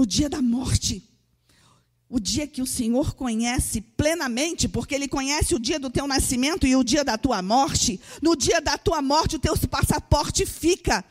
No 0.00 0.06
dia 0.06 0.30
da 0.30 0.40
morte, 0.40 1.06
o 2.08 2.18
dia 2.18 2.46
que 2.46 2.62
o 2.62 2.66
Senhor 2.66 3.14
conhece 3.14 3.82
plenamente, 3.82 4.66
porque 4.66 4.94
Ele 4.94 5.06
conhece 5.06 5.54
o 5.54 5.58
dia 5.58 5.78
do 5.78 5.90
teu 5.90 6.06
nascimento 6.06 6.66
e 6.66 6.74
o 6.74 6.82
dia 6.82 7.04
da 7.04 7.18
tua 7.18 7.42
morte. 7.42 8.00
No 8.22 8.34
dia 8.34 8.62
da 8.62 8.78
tua 8.78 9.02
morte, 9.02 9.36
o 9.36 9.38
teu 9.38 9.54
passaporte 9.68 10.46
fica, 10.46 11.04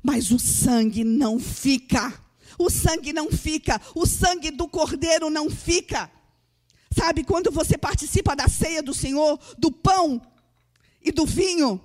mas 0.00 0.30
o 0.30 0.38
sangue 0.38 1.02
não 1.02 1.40
fica. 1.40 2.16
O 2.56 2.70
sangue 2.70 3.12
não 3.12 3.28
fica, 3.28 3.82
o 3.92 4.06
sangue 4.06 4.52
do 4.52 4.68
cordeiro 4.68 5.28
não 5.28 5.50
fica. 5.50 6.08
Sabe, 6.96 7.24
quando 7.24 7.50
você 7.50 7.76
participa 7.76 8.36
da 8.36 8.46
ceia 8.46 8.80
do 8.80 8.94
Senhor, 8.94 9.36
do 9.58 9.72
pão 9.72 10.22
e 11.02 11.10
do 11.10 11.26
vinho, 11.26 11.80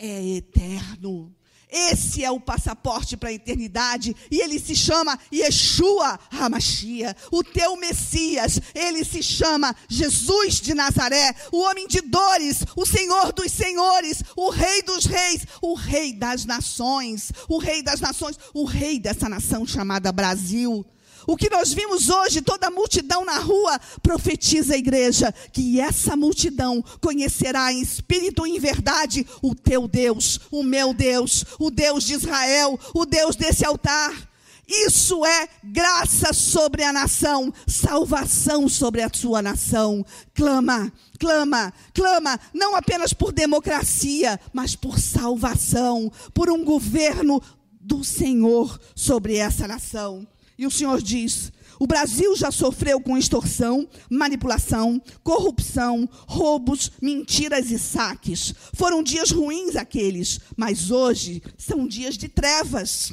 é 0.00 0.30
eterno. 0.30 1.32
Esse 1.72 2.22
é 2.22 2.30
o 2.30 2.38
passaporte 2.38 3.16
para 3.16 3.30
a 3.30 3.32
eternidade. 3.32 4.14
E 4.30 4.40
ele 4.40 4.60
se 4.60 4.76
chama 4.76 5.18
Yeshua 5.32 6.20
Hamashia, 6.30 7.16
o 7.30 7.42
teu 7.42 7.76
Messias. 7.76 8.60
Ele 8.74 9.02
se 9.04 9.22
chama 9.22 9.74
Jesus 9.88 10.60
de 10.60 10.74
Nazaré, 10.74 11.34
o 11.50 11.62
homem 11.62 11.88
de 11.88 12.02
dores, 12.02 12.62
o 12.76 12.84
Senhor 12.84 13.32
dos 13.32 13.50
senhores, 13.50 14.22
o 14.36 14.50
Rei 14.50 14.82
dos 14.82 15.06
reis, 15.06 15.46
o 15.62 15.74
Rei 15.74 16.12
das 16.12 16.44
nações, 16.44 17.32
o 17.48 17.56
Rei 17.56 17.82
das 17.82 18.00
nações, 18.00 18.38
o 18.52 18.64
Rei 18.64 18.98
dessa 18.98 19.28
nação 19.28 19.66
chamada 19.66 20.12
Brasil. 20.12 20.84
O 21.26 21.36
que 21.36 21.50
nós 21.50 21.72
vimos 21.72 22.08
hoje, 22.08 22.40
toda 22.40 22.66
a 22.66 22.70
multidão 22.70 23.24
na 23.24 23.38
rua, 23.38 23.78
profetiza 24.02 24.74
a 24.74 24.78
igreja 24.78 25.32
que 25.52 25.80
essa 25.80 26.16
multidão 26.16 26.82
conhecerá 27.00 27.72
em 27.72 27.80
espírito 27.80 28.46
e 28.46 28.56
em 28.56 28.58
verdade 28.58 29.26
o 29.40 29.54
teu 29.54 29.86
Deus, 29.86 30.40
o 30.50 30.62
meu 30.62 30.92
Deus, 30.92 31.44
o 31.58 31.70
Deus 31.70 32.04
de 32.04 32.14
Israel, 32.14 32.78
o 32.94 33.04
Deus 33.04 33.36
desse 33.36 33.64
altar. 33.64 34.32
Isso 34.66 35.24
é 35.26 35.48
graça 35.62 36.32
sobre 36.32 36.82
a 36.82 36.92
nação, 36.92 37.52
salvação 37.66 38.68
sobre 38.68 39.02
a 39.02 39.10
sua 39.12 39.42
nação. 39.42 40.04
Clama, 40.34 40.90
clama, 41.18 41.72
clama, 41.92 42.40
não 42.54 42.74
apenas 42.74 43.12
por 43.12 43.32
democracia, 43.32 44.40
mas 44.52 44.74
por 44.74 44.98
salvação, 44.98 46.10
por 46.32 46.48
um 46.48 46.64
governo 46.64 47.42
do 47.80 48.02
Senhor 48.02 48.80
sobre 48.94 49.36
essa 49.36 49.68
nação. 49.68 50.26
E 50.58 50.66
o 50.66 50.70
Senhor 50.70 51.00
diz: 51.00 51.52
o 51.82 51.86
Brasil 51.86 52.36
já 52.36 52.52
sofreu 52.52 53.00
com 53.00 53.18
extorsão, 53.18 53.88
manipulação, 54.08 55.02
corrupção, 55.24 56.08
roubos, 56.28 56.92
mentiras 57.02 57.72
e 57.72 57.78
saques. 57.78 58.54
Foram 58.72 59.02
dias 59.02 59.32
ruins 59.32 59.74
aqueles, 59.74 60.38
mas 60.56 60.92
hoje 60.92 61.42
são 61.58 61.88
dias 61.88 62.16
de 62.16 62.28
trevas, 62.28 63.12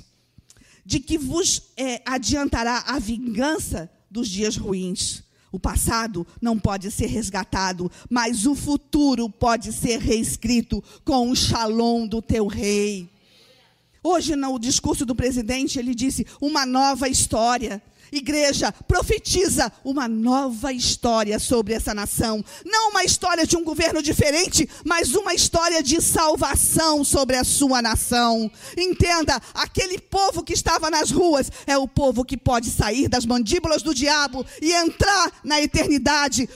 de 0.85 0.99
que 0.99 1.17
vos 1.17 1.71
é, 1.75 2.01
adiantará 2.05 2.83
a 2.85 2.99
vingança 2.99 3.89
dos 4.07 4.29
dias 4.29 4.55
ruins. 4.55 5.23
O 5.51 5.59
passado 5.59 6.27
não 6.39 6.59
pode 6.59 6.91
ser 6.91 7.07
resgatado, 7.07 7.91
mas 8.07 8.45
o 8.45 8.53
futuro 8.53 9.27
pode 9.29 9.73
ser 9.73 9.99
reescrito 9.99 10.83
com 11.03 11.31
o 11.31 11.35
shalom 11.35 12.05
do 12.05 12.21
teu 12.21 12.45
rei. 12.45 13.09
Hoje, 14.03 14.35
no 14.35 14.57
discurso 14.57 15.05
do 15.05 15.15
presidente, 15.15 15.77
ele 15.77 15.93
disse 15.93 16.25
uma 16.39 16.65
nova 16.65 17.07
história. 17.07 17.81
Igreja, 18.11 18.71
profetiza 18.87 19.71
uma 19.83 20.07
nova 20.07 20.73
história 20.73 21.37
sobre 21.37 21.73
essa 21.73 21.93
nação. 21.93 22.43
Não 22.65 22.89
uma 22.89 23.03
história 23.03 23.45
de 23.45 23.55
um 23.55 23.63
governo 23.63 24.01
diferente, 24.01 24.67
mas 24.83 25.13
uma 25.13 25.33
história 25.33 25.83
de 25.83 26.01
salvação 26.01 27.03
sobre 27.03 27.35
a 27.35 27.43
sua 27.43 27.81
nação. 27.81 28.49
Entenda, 28.75 29.39
aquele 29.53 29.99
povo 29.99 30.43
que 30.43 30.53
estava 30.53 30.89
nas 30.89 31.11
ruas 31.11 31.51
é 31.67 31.77
o 31.77 31.87
povo 31.87 32.25
que 32.25 32.37
pode 32.37 32.69
sair 32.71 33.07
das 33.07 33.25
mandíbulas 33.25 33.83
do 33.83 33.93
diabo 33.93 34.45
e 34.61 34.71
entrar 34.73 35.31
na 35.43 35.61
eternidade 35.61 36.49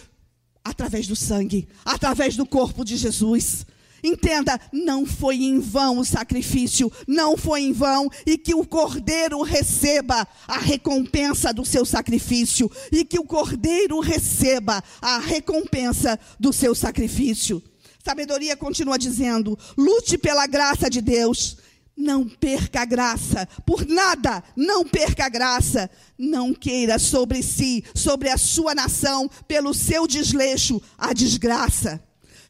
através 0.63 1.08
do 1.08 1.15
sangue, 1.15 1.67
através 1.86 2.36
do 2.36 2.45
corpo 2.45 2.84
de 2.84 2.95
Jesus. 2.97 3.65
Entenda, 4.04 4.60
não 4.74 5.06
foi 5.06 5.38
em 5.38 5.60
vão 5.60 6.00
o 6.00 6.06
sacrifício, 6.06 6.92
não 7.08 7.38
foi 7.38 7.62
em 7.62 7.72
vão, 7.72 8.10
e 8.26 8.38
que 8.38 8.54
o 8.54 8.66
cordeiro 8.66 9.42
receba 9.42 10.28
a 10.46 10.58
recompensa 10.58 11.54
do 11.54 11.66
seu 11.66 11.86
sacrifício, 11.86 12.70
e 12.92 13.06
que 13.06 13.18
o 13.18 13.24
cordeiro 13.24 14.02
receba 14.02 14.84
a 15.02 15.20
recompensa 15.20 16.20
do 16.38 16.52
seu 16.52 16.76
sacrifício. 16.76 17.63
Sabedoria 18.04 18.58
continua 18.58 19.00
dizendo: 19.00 19.58
lute 19.78 20.18
pela 20.18 20.46
graça 20.46 20.89
de 20.89 21.02
Deus. 21.02 21.58
Não 21.96 22.28
perca 22.28 22.82
a 22.82 22.86
graça, 22.86 23.48
por 23.68 23.86
nada, 23.86 24.44
não 24.56 24.84
perca 24.84 25.26
a 25.26 25.30
graça. 25.30 25.88
Não 26.18 26.52
queira 26.52 26.98
sobre 26.98 27.44
si, 27.44 27.84
sobre 27.94 28.30
a 28.30 28.38
sua 28.38 28.74
nação, 28.74 29.30
pelo 29.48 29.76
seu 29.76 30.08
desleixo, 30.08 30.82
a 30.98 31.13
desgraça. 31.13 32.04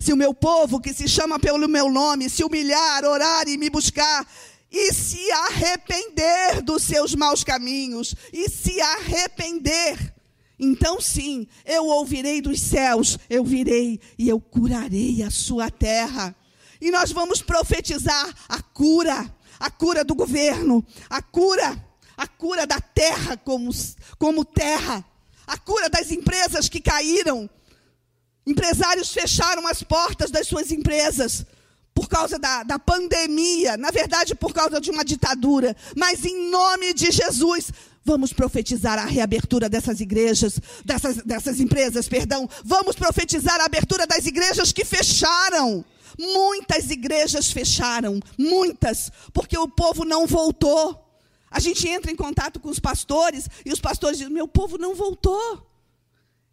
Se 0.04 0.12
o 0.12 0.18
meu 0.18 0.34
povo, 0.34 0.82
que 0.82 0.94
se 0.94 1.08
chama 1.08 1.40
pelo 1.40 1.66
meu 1.66 1.90
nome, 1.90 2.30
se 2.30 2.44
humilhar, 2.44 3.06
orar 3.06 3.48
e 3.48 3.58
me 3.58 3.70
buscar, 3.70 4.28
e 4.70 4.92
se 4.92 5.32
arrepender 5.32 6.62
dos 6.62 6.84
seus 6.84 7.16
maus 7.16 7.42
caminhos, 7.42 8.14
e 8.34 8.50
se 8.50 8.82
arrepender, 8.82 10.14
então 10.60 11.00
sim, 11.00 11.48
eu 11.66 11.86
ouvirei 11.86 12.42
dos 12.42 12.60
céus, 12.60 13.18
eu 13.30 13.46
virei 13.46 13.98
e 14.18 14.28
eu 14.28 14.42
curarei 14.42 15.24
a 15.24 15.32
sua 15.32 15.72
terra. 15.72 16.36
E 16.82 16.92
nós 16.92 17.14
vamos 17.14 17.42
profetizar 17.42 18.28
a 18.50 18.62
cura, 18.62 19.34
a 19.58 19.72
cura 19.72 20.04
do 20.04 20.14
governo, 20.14 20.86
a 21.10 21.22
cura, 21.22 21.82
a 22.18 22.28
cura 22.28 22.68
da 22.68 22.82
terra 22.82 23.38
como, 23.38 23.72
como 24.20 24.44
terra, 24.44 25.06
a 25.48 25.58
cura 25.58 25.90
das 25.90 26.12
empresas 26.12 26.68
que 26.68 26.82
caíram, 26.82 27.50
Empresários 28.46 29.14
fecharam 29.14 29.68
as 29.68 29.82
portas 29.84 30.30
das 30.30 30.48
suas 30.48 30.72
empresas 30.72 31.46
por 31.94 32.10
causa 32.10 32.40
da, 32.40 32.64
da 32.64 32.80
pandemia, 32.80 33.78
na 33.78 33.92
verdade, 33.92 34.36
por 34.36 34.54
causa 34.54 34.82
de 34.82 34.90
uma 34.90 35.06
ditadura. 35.06 35.76
Mas 35.96 36.26
em 36.26 36.50
nome 36.50 36.94
de 36.94 37.12
Jesus, 37.12 37.72
vamos 38.04 38.34
profetizar 38.34 39.00
a 39.00 39.06
reabertura 39.06 39.70
dessas 39.70 40.00
igrejas, 40.02 40.60
dessas, 40.84 41.18
dessas 41.18 41.60
empresas, 41.60 42.10
perdão. 42.10 42.50
Vamos 42.64 42.96
profetizar 42.96 43.62
a 43.62 43.66
abertura 43.66 44.08
das 44.08 44.26
igrejas 44.26 44.72
que 44.72 44.84
fecharam. 44.84 45.86
Muitas 46.20 46.92
igrejas 46.92 47.52
fecharam, 47.52 48.20
muitas, 48.38 49.12
porque 49.32 49.58
o 49.58 49.68
povo 49.68 50.06
não 50.06 50.28
voltou. 50.28 51.00
A 51.50 51.60
gente 51.60 51.88
entra 51.88 52.12
em 52.12 52.16
contato 52.16 52.60
com 52.60 52.70
os 52.70 52.80
pastores 52.80 53.48
e 53.66 53.72
os 53.72 53.80
pastores 53.80 54.18
dizem: 54.18 54.34
meu 54.34 54.48
povo 54.48 54.78
não 54.78 54.96
voltou. 54.96 55.73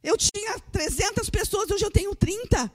Eu 0.02 0.16
tinha 0.16 0.58
300 0.72 1.28
pessoas, 1.30 1.70
hoje 1.70 1.84
eu 1.84 1.90
tenho 1.90 2.14
30. 2.14 2.70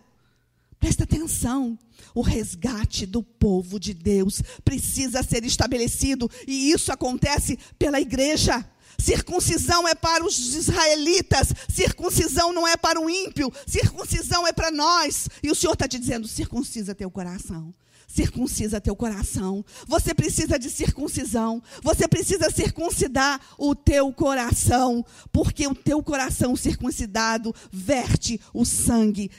Presta 0.79 1.03
atenção. 1.03 1.77
O 2.13 2.21
resgate 2.21 3.05
do 3.05 3.23
povo 3.23 3.79
de 3.79 3.93
Deus 3.93 4.41
precisa 4.63 5.23
ser 5.23 5.43
estabelecido 5.43 6.29
e 6.47 6.71
isso 6.71 6.91
acontece 6.91 7.57
pela 7.77 7.99
igreja. 7.99 8.63
Circuncisão 8.97 9.87
é 9.87 9.93
para 9.93 10.23
os 10.23 10.55
israelitas, 10.55 11.49
circuncisão 11.67 12.53
não 12.53 12.65
é 12.65 12.77
para 12.77 12.99
o 13.01 13.09
ímpio, 13.09 13.51
circuncisão 13.67 14.47
é 14.47 14.53
para 14.53 14.71
nós. 14.71 15.27
E 15.43 15.51
o 15.51 15.55
Senhor 15.55 15.73
está 15.73 15.87
te 15.87 15.99
dizendo: 15.99 16.27
circuncisa 16.27 16.95
teu 16.95 17.11
coração 17.11 17.73
circuncisa 18.07 18.81
teu 18.81 18.95
coração. 18.95 19.63
Você 19.87 20.13
precisa 20.13 20.57
de 20.57 20.69
circuncisão. 20.69 21.61
Você 21.81 22.07
precisa 22.07 22.49
circuncidar 22.49 23.39
o 23.57 23.75
teu 23.75 24.11
coração, 24.13 25.05
porque 25.31 25.67
o 25.67 25.75
teu 25.75 26.01
coração 26.03 26.55
circuncidado 26.55 27.53
verte 27.71 28.39
o 28.53 28.65
sangue, 28.65 29.31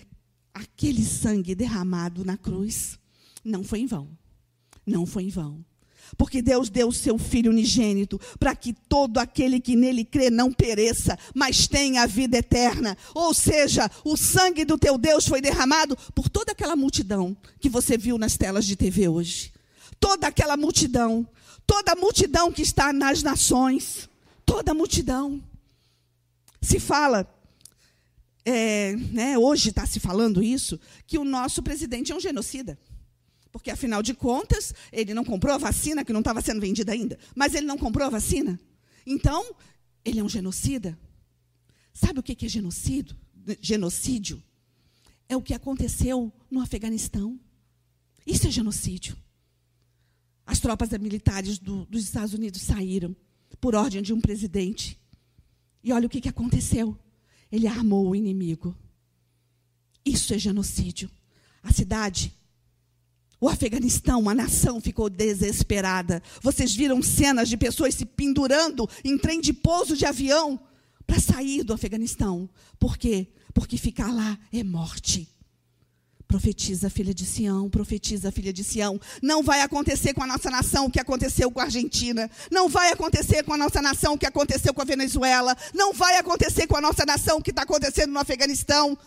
aquele 0.53 1.05
sangue 1.05 1.55
derramado 1.55 2.25
na 2.25 2.37
cruz. 2.37 2.99
Não 3.45 3.63
foi 3.63 3.81
em 3.81 3.87
vão. 3.87 4.09
Não 4.87 5.07
foi 5.07 5.25
em 5.25 5.29
vão. 5.29 5.65
Porque 6.17 6.43
Deus 6.43 6.69
deu 6.69 6.89
o 6.89 6.93
seu 6.93 7.19
Filho 7.19 7.51
unigênito 7.51 8.21
para 8.39 8.55
que 8.55 8.73
todo 8.73 9.19
aquele 9.19 9.61
que 9.61 9.77
nele 9.77 10.05
crê 10.05 10.31
não 10.31 10.53
pereça, 10.53 11.19
mas 11.35 11.67
tenha 11.67 12.03
a 12.03 12.07
vida 12.07 12.39
eterna. 12.39 12.97
Ou 13.15 13.35
seja, 13.35 13.91
o 14.05 14.17
sangue 14.17 14.65
do 14.65 14.79
teu 14.79 14.99
Deus 14.99 15.27
foi 15.27 15.41
derramado 15.41 15.97
por 16.15 16.29
toda 16.29 16.53
aquela 16.53 16.77
multidão 16.77 17.37
que 17.61 17.69
você 17.69 17.97
viu 17.99 18.19
nas 18.19 18.37
telas 18.37 18.65
de 18.65 18.77
TV 18.77 19.09
hoje. 19.09 19.53
toda 19.99 20.27
aquela 20.27 20.57
multidão, 20.57 21.27
toda 21.67 21.93
a 21.93 21.97
multidão 21.97 22.53
que 22.53 22.63
está 22.63 22.93
nas 22.93 23.23
nações, 23.23 24.09
toda 24.45 24.73
a 24.73 24.75
multidão. 24.75 25.43
Se 26.61 26.79
fala, 26.79 27.27
é, 28.45 28.95
né, 29.13 29.37
hoje 29.37 29.71
está 29.71 29.87
se 29.87 29.99
falando 29.99 30.43
isso, 30.43 30.79
que 31.07 31.19
o 31.19 31.25
nosso 31.25 31.63
presidente 31.63 32.13
é 32.13 32.15
um 32.15 32.21
genocida. 32.21 32.79
Porque, 33.57 33.71
afinal 33.71 34.03
de 34.03 34.13
contas, 34.13 34.75
ele 34.93 35.15
não 35.15 35.25
comprou 35.25 35.55
a 35.55 35.59
vacina, 35.59 36.05
que 36.05 36.13
não 36.13 36.21
estava 36.21 36.43
sendo 36.43 36.61
vendida 36.61 36.93
ainda, 36.93 37.19
mas 37.35 37.55
ele 37.55 37.67
não 37.67 37.79
comprou 37.79 38.07
a 38.07 38.11
vacina. 38.11 38.61
Então, 39.07 39.57
ele 40.05 40.21
é 40.21 40.23
um 40.23 40.29
genocida. 40.29 40.99
Sabe 41.91 42.21
o 42.21 42.23
que 42.23 42.45
é 42.45 42.49
genocídio? 42.51 43.17
Genocídio 43.59 44.43
é 45.27 45.35
o 45.35 45.41
que 45.41 45.55
aconteceu 45.55 46.31
no 46.51 46.61
Afeganistão. 46.61 47.41
Isso 48.27 48.47
é 48.47 48.51
genocídio. 48.51 49.17
As 50.45 50.61
tropas 50.61 50.91
militares 50.91 51.59
do, 51.59 51.87
dos 51.87 52.05
Estados 52.05 52.35
Unidos 52.35 52.61
saíram 52.61 53.17
por 53.59 53.75
ordem 53.75 54.03
de 54.03 54.13
um 54.13 54.21
presidente. 54.21 55.01
E 55.83 55.95
olha 55.95 56.07
o 56.07 56.11
que, 56.11 56.21
que 56.21 56.29
aconteceu. 56.29 56.95
Ele 57.51 57.67
armou 57.67 58.11
o 58.11 58.15
inimigo. 58.15 58.77
Isso 60.05 60.35
é 60.35 60.39
genocídio. 60.39 61.11
A 61.63 61.73
cidade, 61.73 62.36
o 63.41 63.49
Afeganistão, 63.49 64.29
a 64.29 64.35
nação 64.35 64.81
ficou 64.81 65.11
desesperada. 65.11 66.23
Vocês 66.41 66.75
viram 66.75 67.03
cenas 67.03 67.49
de 67.49 67.57
pessoas 67.57 67.95
se 67.95 68.07
pendurando 68.07 68.89
em 69.05 69.19
trem 69.19 69.41
de 69.41 69.53
pouso 69.53 69.97
de 69.97 70.07
avião 70.07 70.59
para 71.07 71.21
sair 71.21 71.63
do 71.63 71.73
Afeganistão. 71.73 72.49
Por 72.79 72.97
quê? 72.97 73.29
Porque 73.53 73.77
ficar 73.77 74.13
lá 74.13 74.39
é 74.53 74.65
morte. 74.65 75.29
Profetiza, 76.27 76.91
filha 76.91 77.15
de 77.15 77.25
Sião, 77.25 77.71
profetiza, 77.71 78.33
filha 78.33 78.53
de 78.53 78.65
Sião. 78.65 79.01
Não 79.23 79.45
vai 79.45 79.61
acontecer 79.61 80.13
com 80.13 80.25
a 80.25 80.27
nossa 80.27 80.51
nação 80.51 80.87
o 80.87 80.91
que 80.91 80.99
aconteceu 80.99 81.51
com 81.53 81.61
a 81.61 81.65
Argentina. 81.65 82.29
Não 82.51 82.69
vai 82.69 82.91
acontecer 82.91 83.45
com 83.45 83.53
a 83.53 83.57
nossa 83.57 83.81
nação 83.81 84.15
o 84.15 84.19
que 84.19 84.27
aconteceu 84.27 84.75
com 84.75 84.83
a 84.83 84.85
Venezuela. 84.85 85.57
Não 85.73 85.93
vai 85.93 86.17
acontecer 86.17 86.67
com 86.67 86.77
a 86.77 86.81
nossa 86.81 87.07
nação 87.07 87.39
o 87.39 87.43
que 87.43 87.51
está 87.51 87.63
acontecendo 87.63 88.13
no 88.13 88.19
Afeganistão. 88.19 88.99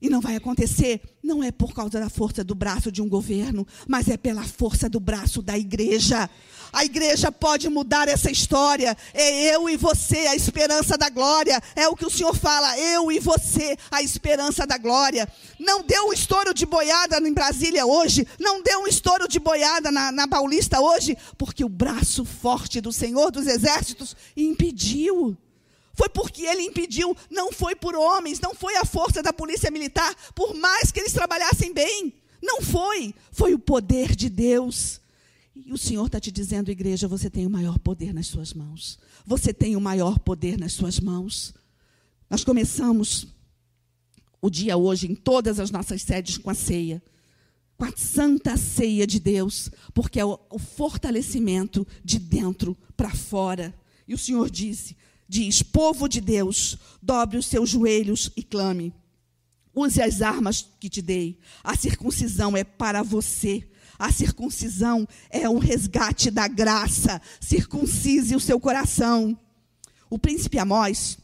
E 0.00 0.08
não 0.08 0.20
vai 0.20 0.34
acontecer, 0.34 1.00
não 1.22 1.44
é 1.44 1.52
por 1.52 1.74
causa 1.74 2.00
da 2.00 2.08
força 2.08 2.42
do 2.42 2.54
braço 2.54 2.90
de 2.90 3.02
um 3.02 3.08
governo, 3.08 3.66
mas 3.86 4.08
é 4.08 4.16
pela 4.16 4.42
força 4.42 4.88
do 4.88 4.98
braço 4.98 5.42
da 5.42 5.58
igreja. 5.58 6.28
A 6.72 6.84
igreja 6.84 7.30
pode 7.30 7.68
mudar 7.68 8.08
essa 8.08 8.30
história. 8.30 8.96
É 9.12 9.54
eu 9.54 9.68
e 9.68 9.76
você, 9.76 10.18
a 10.28 10.34
esperança 10.34 10.96
da 10.96 11.08
glória. 11.08 11.60
É 11.76 11.88
o 11.88 11.96
que 11.96 12.06
o 12.06 12.10
Senhor 12.10 12.34
fala, 12.34 12.78
eu 12.78 13.12
e 13.12 13.18
você, 13.18 13.76
a 13.90 14.02
esperança 14.02 14.66
da 14.66 14.78
glória. 14.78 15.28
Não 15.58 15.82
deu 15.82 16.08
um 16.08 16.12
estouro 16.12 16.54
de 16.54 16.64
boiada 16.64 17.18
em 17.18 17.32
Brasília 17.32 17.84
hoje, 17.84 18.26
não 18.38 18.62
deu 18.62 18.80
um 18.80 18.86
estouro 18.86 19.28
de 19.28 19.38
boiada 19.38 19.90
na, 19.90 20.10
na 20.10 20.26
Paulista 20.26 20.80
hoje, 20.80 21.16
porque 21.36 21.64
o 21.64 21.68
braço 21.68 22.24
forte 22.24 22.80
do 22.80 22.92
Senhor 22.92 23.30
dos 23.30 23.46
Exércitos 23.46 24.16
impediu. 24.36 25.36
Foi 26.00 26.08
porque 26.08 26.46
ele 26.46 26.62
impediu, 26.62 27.14
não 27.30 27.52
foi 27.52 27.76
por 27.76 27.94
homens, 27.94 28.40
não 28.40 28.54
foi 28.54 28.74
a 28.76 28.86
força 28.86 29.22
da 29.22 29.34
polícia 29.34 29.70
militar, 29.70 30.16
por 30.34 30.54
mais 30.54 30.90
que 30.90 30.98
eles 30.98 31.12
trabalhassem 31.12 31.74
bem. 31.74 32.14
Não 32.42 32.62
foi, 32.62 33.14
foi 33.30 33.52
o 33.52 33.58
poder 33.58 34.16
de 34.16 34.30
Deus. 34.30 34.98
E 35.54 35.70
o 35.70 35.76
Senhor 35.76 36.06
está 36.06 36.18
te 36.18 36.32
dizendo, 36.32 36.70
igreja, 36.70 37.06
você 37.06 37.28
tem 37.28 37.46
o 37.46 37.50
maior 37.50 37.78
poder 37.78 38.14
nas 38.14 38.28
suas 38.28 38.54
mãos. 38.54 38.98
Você 39.26 39.52
tem 39.52 39.76
o 39.76 39.80
maior 39.80 40.18
poder 40.18 40.56
nas 40.56 40.72
suas 40.72 40.98
mãos. 40.98 41.52
Nós 42.30 42.44
começamos 42.44 43.26
o 44.40 44.48
dia 44.48 44.78
hoje 44.78 45.06
em 45.06 45.14
todas 45.14 45.60
as 45.60 45.70
nossas 45.70 46.00
sedes 46.00 46.38
com 46.38 46.48
a 46.48 46.54
ceia, 46.54 47.02
com 47.76 47.84
a 47.84 47.92
santa 47.94 48.56
ceia 48.56 49.06
de 49.06 49.20
Deus, 49.20 49.70
porque 49.92 50.18
é 50.18 50.24
o, 50.24 50.38
fortalecimento 50.58 51.86
de 52.02 52.18
dentro 52.18 52.74
para 52.96 53.10
fora. 53.10 53.74
E 54.08 54.14
o 54.14 54.18
Senhor 54.18 54.48
disse: 54.48 54.96
diz: 55.30 55.62
Povo 55.62 56.08
de 56.08 56.20
Deus, 56.20 56.76
dobre 57.00 57.38
os 57.38 57.46
seus 57.46 57.70
joelhos 57.70 58.32
e 58.36 58.42
clame. 58.42 58.92
Use 59.72 60.02
as 60.02 60.20
armas 60.20 60.66
que 60.80 60.90
te 60.90 61.00
dei. 61.00 61.38
A 61.62 61.76
circuncisão 61.76 62.56
é 62.56 62.64
para 62.64 63.04
você. 63.04 63.64
A 63.96 64.10
circuncisão 64.10 65.06
é 65.30 65.48
um 65.48 65.58
resgate 65.58 66.30
da 66.30 66.48
graça. 66.48 67.22
Circuncise 67.40 68.34
o 68.34 68.40
seu 68.40 68.58
coração. 68.58 69.38
O 70.10 70.18
príncipe 70.18 70.58
Amós 70.58 71.16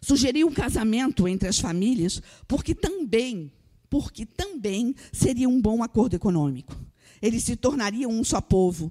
sugeriu 0.00 0.48
um 0.48 0.52
casamento 0.52 1.28
entre 1.28 1.48
as 1.48 1.60
famílias 1.60 2.20
porque 2.48 2.74
também, 2.74 3.52
porque 3.88 4.26
também 4.26 4.94
seria 5.12 5.48
um 5.48 5.60
bom 5.60 5.84
acordo 5.84 6.16
econômico. 6.16 6.74
Eles 7.22 7.44
se 7.44 7.54
tornariam 7.54 8.10
um 8.10 8.24
só 8.24 8.40
povo. 8.40 8.90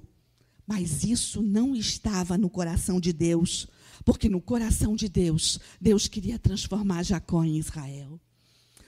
Mas 0.66 1.06
isso 1.06 1.42
não 1.42 1.74
estava 1.74 2.38
no 2.38 2.50
coração 2.50 3.00
de 3.00 3.14
Deus, 3.14 3.70
porque 4.04 4.30
no 4.30 4.42
coração 4.42 4.96
de 4.96 5.08
Deus, 5.08 5.60
Deus 5.80 6.08
queria 6.08 6.40
transformar 6.40 7.04
Jacó 7.04 7.44
em 7.44 7.58
Israel. 7.58 8.20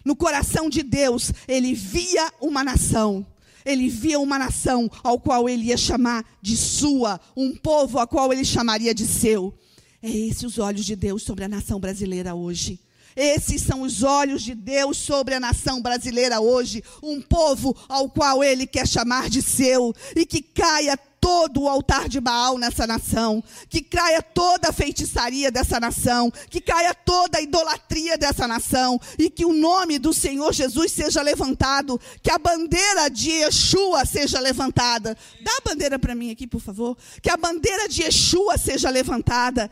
No 0.03 0.15
coração 0.15 0.69
de 0.69 0.81
Deus, 0.81 1.31
ele 1.47 1.73
via 1.73 2.31
uma 2.41 2.63
nação 2.63 3.25
ele 3.65 3.89
via 3.89 4.19
uma 4.19 4.39
nação 4.39 4.89
ao 5.03 5.19
qual 5.19 5.47
ele 5.49 5.65
ia 5.65 5.77
chamar 5.77 6.25
de 6.41 6.55
sua, 6.55 7.19
um 7.35 7.55
povo 7.55 7.99
ao 7.99 8.07
qual 8.07 8.31
ele 8.31 8.45
chamaria 8.45 8.93
de 8.93 9.05
seu. 9.05 9.53
É 10.01 10.09
esses 10.09 10.43
os 10.43 10.57
olhos 10.57 10.85
de 10.85 10.95
Deus 10.95 11.23
sobre 11.23 11.43
a 11.43 11.47
nação 11.47 11.79
brasileira 11.79 12.33
hoje. 12.33 12.79
Esses 13.15 13.61
são 13.61 13.81
os 13.81 14.01
olhos 14.01 14.43
de 14.43 14.55
Deus 14.55 14.97
sobre 14.97 15.33
a 15.33 15.39
nação 15.39 15.81
brasileira 15.81 16.39
hoje, 16.39 16.81
um 17.03 17.21
povo 17.21 17.75
ao 17.89 18.09
qual 18.09 18.43
ele 18.43 18.65
quer 18.65 18.87
chamar 18.87 19.29
de 19.29 19.41
seu 19.41 19.93
e 20.15 20.25
que 20.25 20.41
caia 20.41 20.97
todo 21.19 21.61
o 21.61 21.69
altar 21.69 22.07
de 22.07 22.19
Baal 22.19 22.57
nessa 22.57 22.87
nação, 22.87 23.43
que 23.69 23.81
caia 23.81 24.21
toda 24.21 24.69
a 24.69 24.73
feitiçaria 24.73 25.51
dessa 25.51 25.79
nação, 25.79 26.31
que 26.49 26.61
caia 26.61 26.93
toda 26.93 27.37
a 27.37 27.41
idolatria 27.41 28.17
dessa 28.17 28.47
nação 28.47 28.99
e 29.17 29.29
que 29.29 29.45
o 29.45 29.53
nome 29.53 29.99
do 29.99 30.13
Senhor 30.13 30.53
Jesus 30.53 30.91
seja 30.91 31.21
levantado, 31.21 31.99
que 32.21 32.31
a 32.31 32.37
bandeira 32.37 33.09
de 33.09 33.31
Yeshua 33.31 34.05
seja 34.05 34.39
levantada. 34.39 35.17
Dá 35.41 35.51
a 35.57 35.69
bandeira 35.69 35.99
para 35.99 36.15
mim 36.15 36.31
aqui, 36.31 36.47
por 36.47 36.61
favor. 36.61 36.97
Que 37.21 37.29
a 37.29 37.37
bandeira 37.37 37.87
de 37.87 38.03
Yeshua 38.03 38.57
seja 38.57 38.89
levantada. 38.89 39.69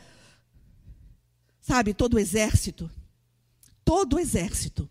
Sabe, 1.62 1.94
todo 1.94 2.16
o 2.16 2.20
exército, 2.20 2.90
todo 3.84 4.16
o 4.16 4.20
exército 4.20 4.90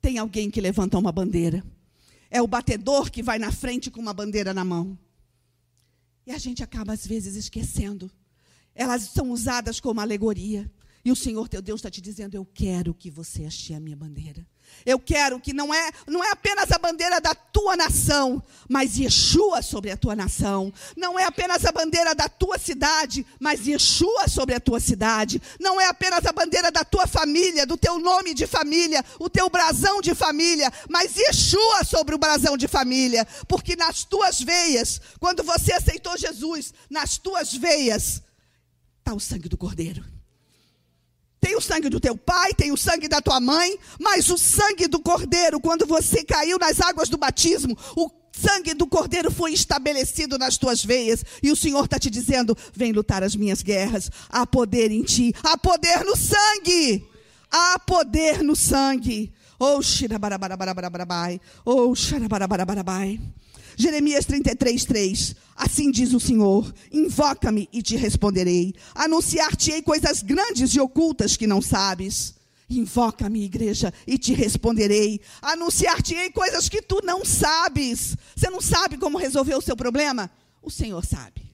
tem 0.00 0.18
alguém 0.18 0.50
que 0.50 0.60
levanta 0.60 0.98
uma 0.98 1.10
bandeira. 1.10 1.64
É 2.30 2.42
o 2.42 2.46
batedor 2.46 3.10
que 3.10 3.22
vai 3.22 3.38
na 3.38 3.50
frente 3.50 3.90
com 3.90 4.00
uma 4.00 4.12
bandeira 4.12 4.52
na 4.52 4.64
mão. 4.64 4.98
E 6.26 6.32
a 6.32 6.38
gente 6.38 6.62
acaba, 6.62 6.92
às 6.92 7.06
vezes, 7.06 7.36
esquecendo. 7.36 8.10
Elas 8.74 9.02
são 9.02 9.30
usadas 9.30 9.80
como 9.80 10.00
alegoria. 10.00 10.70
E 11.04 11.12
o 11.12 11.16
Senhor 11.16 11.48
teu 11.48 11.60
Deus 11.60 11.80
está 11.80 11.90
te 11.90 12.00
dizendo: 12.00 12.34
Eu 12.34 12.46
quero 12.46 12.94
que 12.94 13.10
você 13.10 13.44
ache 13.44 13.74
a 13.74 13.80
minha 13.80 13.96
bandeira. 13.96 14.46
Eu 14.84 14.98
quero 14.98 15.40
que 15.40 15.52
não 15.52 15.72
é, 15.72 15.90
não 16.06 16.22
é 16.22 16.30
apenas 16.30 16.70
a 16.70 16.78
bandeira 16.78 17.20
da 17.20 17.34
tua 17.34 17.76
nação, 17.76 18.42
mas 18.68 18.98
Yeshua 18.98 19.62
sobre 19.62 19.90
a 19.90 19.96
tua 19.96 20.14
nação. 20.14 20.72
Não 20.96 21.18
é 21.18 21.24
apenas 21.24 21.64
a 21.64 21.72
bandeira 21.72 22.14
da 22.14 22.28
tua 22.28 22.58
cidade, 22.58 23.24
mas 23.40 23.66
Yeshua 23.66 24.28
sobre 24.28 24.54
a 24.54 24.60
tua 24.60 24.80
cidade. 24.80 25.40
Não 25.58 25.80
é 25.80 25.86
apenas 25.86 26.26
a 26.26 26.32
bandeira 26.32 26.70
da 26.70 26.84
tua 26.84 27.06
família, 27.06 27.66
do 27.66 27.78
teu 27.78 27.98
nome 27.98 28.34
de 28.34 28.46
família, 28.46 29.02
o 29.18 29.30
teu 29.30 29.48
brasão 29.48 30.00
de 30.02 30.14
família, 30.14 30.70
mas 30.88 31.16
Yeshua 31.16 31.84
sobre 31.84 32.14
o 32.14 32.18
brasão 32.18 32.56
de 32.56 32.68
família. 32.68 33.26
Porque 33.48 33.76
nas 33.76 34.04
tuas 34.04 34.40
veias, 34.40 35.00
quando 35.18 35.42
você 35.42 35.72
aceitou 35.72 36.18
Jesus, 36.18 36.74
nas 36.90 37.16
tuas 37.16 37.54
veias 37.54 38.22
está 38.98 39.14
o 39.14 39.20
sangue 39.20 39.48
do 39.48 39.56
Cordeiro. 39.56 40.13
Tem 41.44 41.54
o 41.54 41.60
sangue 41.60 41.90
do 41.90 42.00
teu 42.00 42.16
pai, 42.16 42.54
tem 42.54 42.72
o 42.72 42.76
sangue 42.76 43.06
da 43.06 43.20
tua 43.20 43.38
mãe, 43.38 43.78
mas 44.00 44.30
o 44.30 44.38
sangue 44.38 44.88
do 44.88 44.98
cordeiro, 44.98 45.60
quando 45.60 45.84
você 45.84 46.24
caiu 46.24 46.58
nas 46.58 46.80
águas 46.80 47.10
do 47.10 47.18
batismo, 47.18 47.76
o 47.94 48.10
sangue 48.32 48.72
do 48.72 48.86
cordeiro 48.86 49.30
foi 49.30 49.52
estabelecido 49.52 50.38
nas 50.38 50.56
tuas 50.56 50.82
veias. 50.82 51.22
E 51.42 51.52
o 51.52 51.56
Senhor 51.56 51.84
está 51.84 51.98
te 51.98 52.08
dizendo: 52.08 52.56
vem 52.72 52.92
lutar 52.92 53.22
as 53.22 53.36
minhas 53.36 53.60
guerras. 53.60 54.10
Há 54.30 54.46
poder 54.46 54.90
em 54.90 55.02
ti, 55.02 55.34
há 55.42 55.58
poder 55.58 56.02
no 56.02 56.16
sangue. 56.16 57.06
Há 57.50 57.78
poder 57.78 58.42
no 58.42 58.56
sangue. 58.56 59.30
Oh, 59.58 59.82
xirabarabarabai. 59.82 61.38
Oh, 61.62 61.94
xirabarabarabai. 61.94 63.20
Jeremias 63.76 64.24
33, 64.24 64.84
3. 64.86 65.36
Assim 65.56 65.90
diz 65.90 66.12
o 66.12 66.20
Senhor: 66.20 66.72
Invoca-me 66.92 67.68
e 67.72 67.82
te 67.82 67.96
responderei. 67.96 68.74
Anunciar-te-ei 68.94 69.82
coisas 69.82 70.22
grandes 70.22 70.74
e 70.74 70.80
ocultas 70.80 71.36
que 71.36 71.46
não 71.46 71.62
sabes. 71.62 72.34
Invoca-me, 72.68 73.44
igreja, 73.44 73.92
e 74.06 74.16
te 74.18 74.32
responderei. 74.32 75.20
Anunciar-te-ei 75.42 76.30
coisas 76.30 76.68
que 76.68 76.82
tu 76.82 77.00
não 77.04 77.24
sabes. 77.24 78.16
Você 78.34 78.50
não 78.50 78.60
sabe 78.60 78.96
como 78.96 79.18
resolver 79.18 79.54
o 79.54 79.60
seu 79.60 79.76
problema? 79.76 80.30
O 80.62 80.70
Senhor 80.70 81.04
sabe. 81.04 81.44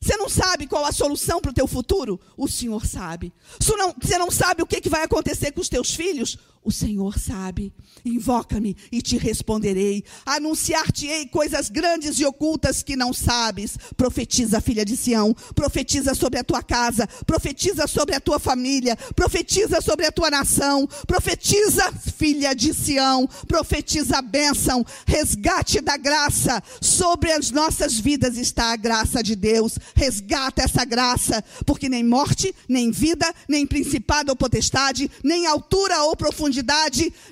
Você 0.00 0.16
não 0.16 0.30
sabe 0.30 0.66
qual 0.66 0.86
a 0.86 0.92
solução 0.92 1.40
para 1.40 1.50
o 1.50 1.54
teu 1.54 1.66
futuro? 1.66 2.18
O 2.36 2.48
Senhor 2.48 2.86
sabe. 2.86 3.32
Você 3.58 4.16
não, 4.16 4.30
sabe 4.30 4.62
o 4.62 4.66
que, 4.66 4.80
que 4.80 4.88
vai 4.88 5.02
acontecer 5.02 5.52
com 5.52 5.60
os 5.60 5.68
teus 5.68 5.94
filhos? 5.94 6.38
O 6.62 6.70
Senhor 6.70 7.18
sabe. 7.18 7.72
Invoca-me 8.04 8.76
e 8.92 9.00
te 9.00 9.16
responderei. 9.16 10.04
Anunciar-te-ei 10.26 11.26
coisas 11.26 11.70
grandes 11.70 12.20
e 12.20 12.26
ocultas 12.26 12.82
que 12.82 12.96
não 12.96 13.14
sabes. 13.14 13.78
Profetiza, 13.96 14.60
filha 14.60 14.84
de 14.84 14.94
Sião. 14.94 15.34
Profetiza 15.54 16.14
sobre 16.14 16.38
a 16.38 16.44
tua 16.44 16.62
casa. 16.62 17.06
Profetiza 17.26 17.86
sobre 17.86 18.14
a 18.14 18.20
tua 18.20 18.38
família. 18.38 18.94
Profetiza 19.16 19.80
sobre 19.80 20.04
a 20.04 20.12
tua 20.12 20.30
nação. 20.30 20.86
Profetiza, 21.06 21.90
filha 22.16 22.54
de 22.54 22.74
Sião. 22.74 23.26
Profetiza 23.48 24.18
a 24.18 24.22
bênção. 24.22 24.84
Resgate 25.06 25.80
da 25.80 25.96
graça. 25.96 26.62
Sobre 26.78 27.32
as 27.32 27.50
nossas 27.50 27.98
vidas 27.98 28.36
está 28.36 28.72
a 28.72 28.76
graça 28.76 29.22
de 29.22 29.34
Deus. 29.34 29.78
Resgata 29.94 30.62
essa 30.62 30.84
graça. 30.84 31.42
Porque 31.64 31.88
nem 31.88 32.04
morte, 32.04 32.54
nem 32.68 32.90
vida, 32.90 33.32
nem 33.48 33.66
principado 33.66 34.30
ou 34.30 34.36
potestade, 34.36 35.10
nem 35.24 35.46
altura 35.46 36.02
ou 36.02 36.14
profundidade, 36.14 36.49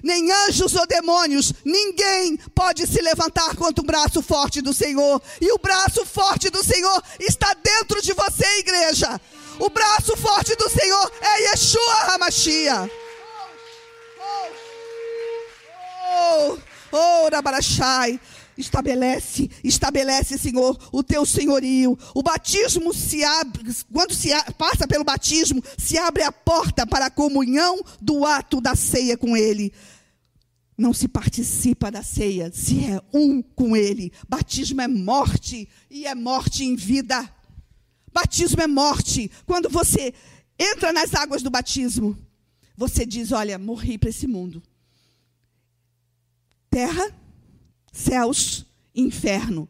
nem 0.03 0.31
anjos 0.31 0.75
ou 0.75 0.87
demônios, 0.87 1.53
ninguém 1.65 2.37
pode 2.55 2.87
se 2.87 3.01
levantar 3.01 3.55
contra 3.57 3.83
o 3.83 3.87
braço 3.87 4.23
forte 4.23 4.61
do 4.61 4.73
Senhor. 4.73 5.21
E 5.41 5.53
o 5.53 5.59
braço 5.59 6.05
forte 6.07 6.51
do 6.51 6.65
Senhor 6.65 7.03
está 7.21 7.55
dentro 7.55 8.01
de 8.01 8.13
você, 8.13 8.47
igreja. 8.59 9.21
O 9.59 9.71
braço 9.71 10.17
forte 10.17 10.55
do 10.55 10.69
Senhor 10.69 11.13
é 11.21 11.51
Yeshua 11.51 12.15
Hamashia. 12.15 12.91
Oh, 14.21 16.59
oh, 16.93 16.93
oh, 16.93 17.29
Rabarachai. 17.31 18.21
Estabelece, 18.59 19.49
estabelece, 19.63 20.37
Senhor, 20.37 20.77
o 20.91 21.01
teu 21.01 21.25
senhorio. 21.25 21.97
O 22.13 22.25
batismo 22.25 22.93
se 22.93 23.23
abre, 23.23 23.73
quando 23.93 24.13
se 24.13 24.31
passa 24.59 24.89
pelo 24.89 25.05
batismo, 25.05 25.63
se 25.79 25.97
abre 25.97 26.25
a 26.25 26.33
porta 26.33 26.85
para 26.85 27.07
a 27.07 27.11
comunhão 27.11 27.81
do 28.01 28.27
ato 28.27 28.61
da 28.61 28.75
ceia 28.75 29.17
com 29.17 29.37
Ele. 29.37 29.73
Não 30.77 30.93
se 30.93 31.07
participa 31.07 31.89
da 31.89 32.03
ceia, 32.03 32.51
se 32.53 32.85
é 32.85 33.01
um 33.15 33.41
com 33.41 33.77
Ele. 33.77 34.13
Batismo 34.29 34.81
é 34.81 34.89
morte 34.89 35.69
e 35.89 36.05
é 36.05 36.15
morte 36.17 36.65
em 36.65 36.75
vida. 36.75 37.33
Batismo 38.13 38.61
é 38.61 38.67
morte. 38.67 39.31
Quando 39.47 39.69
você 39.69 40.13
entra 40.59 40.93
nas 40.93 41.15
águas 41.15 41.43
do 41.43 41.51
batismo, 41.51 42.19
você 42.77 43.07
diz: 43.07 43.31
Olha, 43.31 43.57
morri 43.57 43.99
para 43.99 44.11
esse 44.11 44.27
mundo. 44.27 44.61
Terra 46.69 47.15
céus, 47.99 48.65
inferno. 48.95 49.69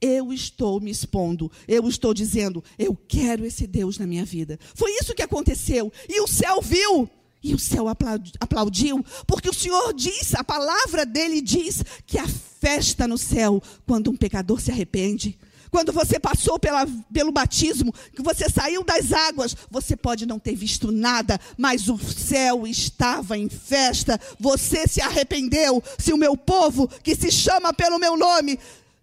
Eu 0.00 0.32
estou 0.32 0.80
me 0.80 0.90
expondo, 0.90 1.50
eu 1.66 1.88
estou 1.88 2.12
dizendo, 2.12 2.62
eu 2.78 2.96
quero 3.08 3.44
esse 3.46 3.66
Deus 3.66 3.98
na 3.98 4.06
minha 4.06 4.24
vida. 4.24 4.58
Foi 4.74 4.90
isso 5.00 5.14
que 5.14 5.22
aconteceu. 5.22 5.90
E 6.08 6.20
o 6.20 6.26
céu 6.26 6.60
viu, 6.60 7.08
e 7.42 7.54
o 7.54 7.58
céu 7.58 7.86
aplaudiu, 7.88 9.04
porque 9.26 9.48
o 9.48 9.54
Senhor 9.54 9.94
diz, 9.94 10.34
a 10.34 10.44
palavra 10.44 11.06
dele 11.06 11.40
diz 11.40 11.82
que 12.06 12.18
a 12.18 12.26
festa 12.26 13.08
no 13.08 13.16
céu 13.16 13.62
quando 13.86 14.10
um 14.10 14.16
pecador 14.16 14.60
se 14.60 14.70
arrepende. 14.70 15.38
Quando 15.74 15.92
você 15.92 16.20
passou 16.20 16.56
pela, 16.56 16.86
pelo 17.12 17.32
batismo, 17.32 17.92
que 18.14 18.22
você 18.22 18.48
saiu 18.48 18.84
das 18.84 19.12
águas, 19.12 19.56
você 19.68 19.96
pode 19.96 20.24
não 20.24 20.38
ter 20.38 20.54
visto 20.54 20.92
nada, 20.92 21.36
mas 21.58 21.88
o 21.88 21.98
céu 21.98 22.64
estava 22.64 23.36
em 23.36 23.48
festa. 23.48 24.20
Você 24.38 24.86
se 24.86 25.00
arrependeu. 25.00 25.82
Se 25.98 26.12
o 26.12 26.16
meu 26.16 26.36
povo, 26.36 26.86
que 27.02 27.16
se 27.16 27.28
chama 27.32 27.72
pelo 27.72 27.98
meu 27.98 28.16
nome, 28.16 28.56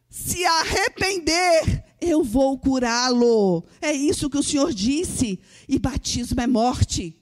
se 0.10 0.46
arrepender, 0.46 1.84
eu 2.00 2.24
vou 2.24 2.58
curá-lo. 2.58 3.66
É 3.82 3.92
isso 3.92 4.30
que 4.30 4.38
o 4.38 4.44
Senhor 4.44 4.72
disse. 4.72 5.42
E 5.68 5.78
batismo 5.78 6.40
é 6.40 6.48
morte. 6.48 7.14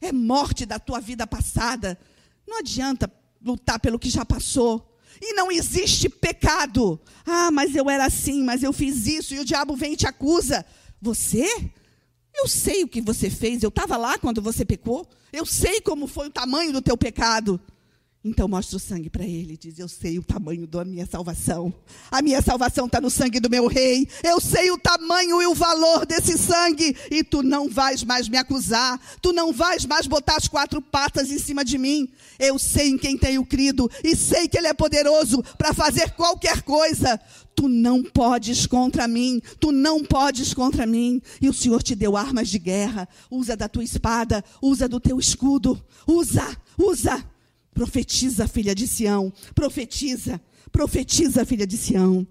É 0.00 0.12
morte 0.12 0.64
da 0.64 0.78
tua 0.78 1.00
vida 1.00 1.26
passada. 1.26 1.98
Não 2.46 2.60
adianta 2.60 3.12
lutar 3.44 3.80
pelo 3.80 3.98
que 3.98 4.08
já 4.08 4.24
passou. 4.24 4.91
E 5.24 5.34
não 5.34 5.52
existe 5.52 6.08
pecado. 6.08 7.00
Ah, 7.24 7.48
mas 7.52 7.76
eu 7.76 7.88
era 7.88 8.06
assim, 8.06 8.42
mas 8.42 8.64
eu 8.64 8.72
fiz 8.72 9.06
isso, 9.06 9.32
e 9.32 9.38
o 9.38 9.44
diabo 9.44 9.76
vem 9.76 9.92
e 9.92 9.96
te 9.96 10.04
acusa. 10.04 10.66
Você? 11.00 11.46
Eu 12.34 12.48
sei 12.48 12.82
o 12.82 12.88
que 12.88 13.00
você 13.00 13.30
fez, 13.30 13.62
eu 13.62 13.68
estava 13.68 13.96
lá 13.96 14.18
quando 14.18 14.42
você 14.42 14.64
pecou. 14.64 15.08
Eu 15.32 15.46
sei 15.46 15.80
como 15.80 16.08
foi 16.08 16.26
o 16.26 16.32
tamanho 16.32 16.72
do 16.72 16.82
teu 16.82 16.96
pecado. 16.96 17.60
Então 18.24 18.46
mostra 18.46 18.76
o 18.76 18.80
sangue 18.80 19.10
para 19.10 19.24
ele. 19.24 19.56
Diz: 19.56 19.80
Eu 19.80 19.88
sei 19.88 20.16
o 20.16 20.22
tamanho 20.22 20.64
da 20.64 20.84
minha 20.84 21.04
salvação. 21.04 21.74
A 22.08 22.22
minha 22.22 22.40
salvação 22.40 22.86
está 22.86 23.00
no 23.00 23.10
sangue 23.10 23.40
do 23.40 23.50
meu 23.50 23.66
rei. 23.66 24.06
Eu 24.22 24.40
sei 24.40 24.70
o 24.70 24.78
tamanho 24.78 25.42
e 25.42 25.46
o 25.46 25.54
valor 25.54 26.06
desse 26.06 26.38
sangue. 26.38 26.96
E 27.10 27.24
tu 27.24 27.42
não 27.42 27.68
vais 27.68 28.04
mais 28.04 28.28
me 28.28 28.36
acusar. 28.36 29.00
Tu 29.20 29.32
não 29.32 29.52
vais 29.52 29.84
mais 29.86 30.06
botar 30.06 30.36
as 30.36 30.46
quatro 30.46 30.80
patas 30.80 31.32
em 31.32 31.38
cima 31.38 31.64
de 31.64 31.76
mim. 31.76 32.08
Eu 32.38 32.60
sei 32.60 32.90
em 32.90 32.98
quem 32.98 33.18
tenho 33.18 33.44
crido. 33.44 33.90
E 34.04 34.14
sei 34.14 34.46
que 34.46 34.56
Ele 34.56 34.68
é 34.68 34.74
poderoso 34.74 35.42
para 35.58 35.74
fazer 35.74 36.12
qualquer 36.12 36.62
coisa. 36.62 37.20
Tu 37.56 37.68
não 37.68 38.04
podes 38.04 38.68
contra 38.68 39.08
mim. 39.08 39.42
Tu 39.58 39.72
não 39.72 40.04
podes 40.04 40.54
contra 40.54 40.86
mim. 40.86 41.20
E 41.40 41.48
o 41.48 41.52
Senhor 41.52 41.82
te 41.82 41.96
deu 41.96 42.16
armas 42.16 42.48
de 42.48 42.60
guerra. 42.60 43.08
Usa 43.28 43.56
da 43.56 43.68
tua 43.68 43.82
espada. 43.82 44.44
Usa 44.62 44.88
do 44.88 45.00
teu 45.00 45.18
escudo. 45.18 45.84
Usa, 46.06 46.56
usa. 46.78 47.31
Profetiza, 47.74 48.46
filha 48.46 48.74
de 48.74 48.86
Sião. 48.86 49.32
Profetiza, 49.54 50.40
profetiza, 50.70 51.44
filha 51.44 51.66
de 51.66 51.76
Sião. 51.76 52.26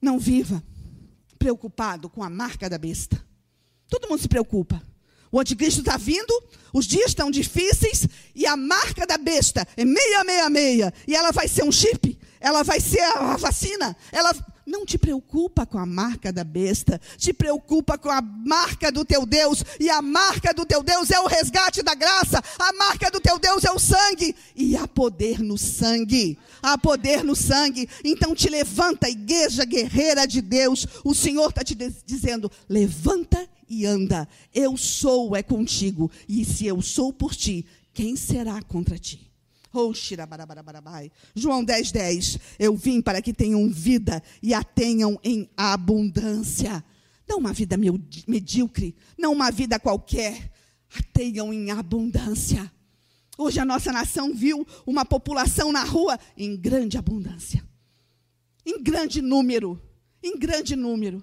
Não 0.00 0.18
viva 0.18 0.62
preocupado 1.38 2.08
com 2.08 2.22
a 2.22 2.30
marca 2.30 2.68
da 2.68 2.78
besta. 2.78 3.24
Todo 3.88 4.08
mundo 4.08 4.20
se 4.20 4.28
preocupa. 4.28 4.82
O 5.30 5.40
anticristo 5.40 5.80
está 5.80 5.96
vindo, 5.96 6.32
os 6.72 6.86
dias 6.86 7.08
estão 7.08 7.30
difíceis 7.30 8.06
e 8.34 8.46
a 8.46 8.56
marca 8.56 9.06
da 9.06 9.18
besta 9.18 9.66
é 9.76 9.84
666. 9.84 10.92
E 11.06 11.14
ela 11.14 11.30
vai 11.32 11.48
ser 11.48 11.64
um 11.64 11.72
chip, 11.72 12.18
ela 12.40 12.62
vai 12.62 12.80
ser 12.80 13.00
a 13.00 13.36
vacina, 13.36 13.96
ela 14.12 14.34
não 14.66 14.84
te 14.84 14.98
preocupa 14.98 15.64
com 15.64 15.78
a 15.78 15.86
marca 15.86 16.32
da 16.32 16.42
besta, 16.42 17.00
te 17.16 17.32
preocupa 17.32 17.96
com 17.96 18.10
a 18.10 18.20
marca 18.20 18.90
do 18.90 19.04
teu 19.04 19.24
Deus, 19.24 19.62
e 19.78 19.88
a 19.88 20.02
marca 20.02 20.52
do 20.52 20.66
teu 20.66 20.82
Deus 20.82 21.10
é 21.10 21.20
o 21.20 21.26
resgate 21.26 21.82
da 21.82 21.94
graça, 21.94 22.42
a 22.58 22.72
marca 22.72 23.10
do 23.10 23.20
teu 23.20 23.38
Deus 23.38 23.64
é 23.64 23.70
o 23.70 23.78
sangue, 23.78 24.34
e 24.56 24.76
há 24.76 24.88
poder 24.88 25.40
no 25.40 25.56
sangue, 25.56 26.36
há 26.60 26.76
poder 26.76 27.22
no 27.22 27.36
sangue. 27.36 27.88
Então 28.04 28.34
te 28.34 28.48
levanta, 28.48 29.08
igreja 29.08 29.64
guerreira 29.64 30.26
de 30.26 30.42
Deus, 30.42 30.86
o 31.04 31.14
Senhor 31.14 31.50
está 31.50 31.62
te 31.62 31.74
dizendo: 32.04 32.50
levanta 32.68 33.48
e 33.68 33.86
anda, 33.86 34.28
eu 34.52 34.76
sou 34.76 35.36
é 35.36 35.42
contigo, 35.42 36.10
e 36.28 36.44
se 36.44 36.66
eu 36.66 36.82
sou 36.82 37.12
por 37.12 37.34
ti, 37.34 37.64
quem 37.94 38.16
será 38.16 38.60
contra 38.62 38.98
ti? 38.98 39.25
João 41.34 41.64
10, 41.64 41.92
10. 41.92 42.38
Eu 42.58 42.76
vim 42.76 43.00
para 43.00 43.20
que 43.20 43.32
tenham 43.32 43.68
vida 43.68 44.22
e 44.42 44.54
a 44.54 44.62
tenham 44.62 45.18
em 45.22 45.48
abundância. 45.56 46.84
Não 47.28 47.38
uma 47.38 47.52
vida 47.52 47.76
medíocre, 48.26 48.94
não 49.18 49.32
uma 49.32 49.50
vida 49.50 49.78
qualquer. 49.78 50.52
A 50.96 51.02
tenham 51.12 51.52
em 51.52 51.70
abundância. 51.70 52.72
Hoje 53.36 53.58
a 53.58 53.64
nossa 53.64 53.92
nação 53.92 54.32
viu 54.32 54.66
uma 54.86 55.04
população 55.04 55.70
na 55.72 55.84
rua 55.84 56.18
em 56.36 56.56
grande 56.56 56.96
abundância. 56.96 57.62
Em 58.64 58.82
grande 58.82 59.20
número. 59.20 59.80
Em 60.22 60.38
grande 60.38 60.74
número. 60.74 61.22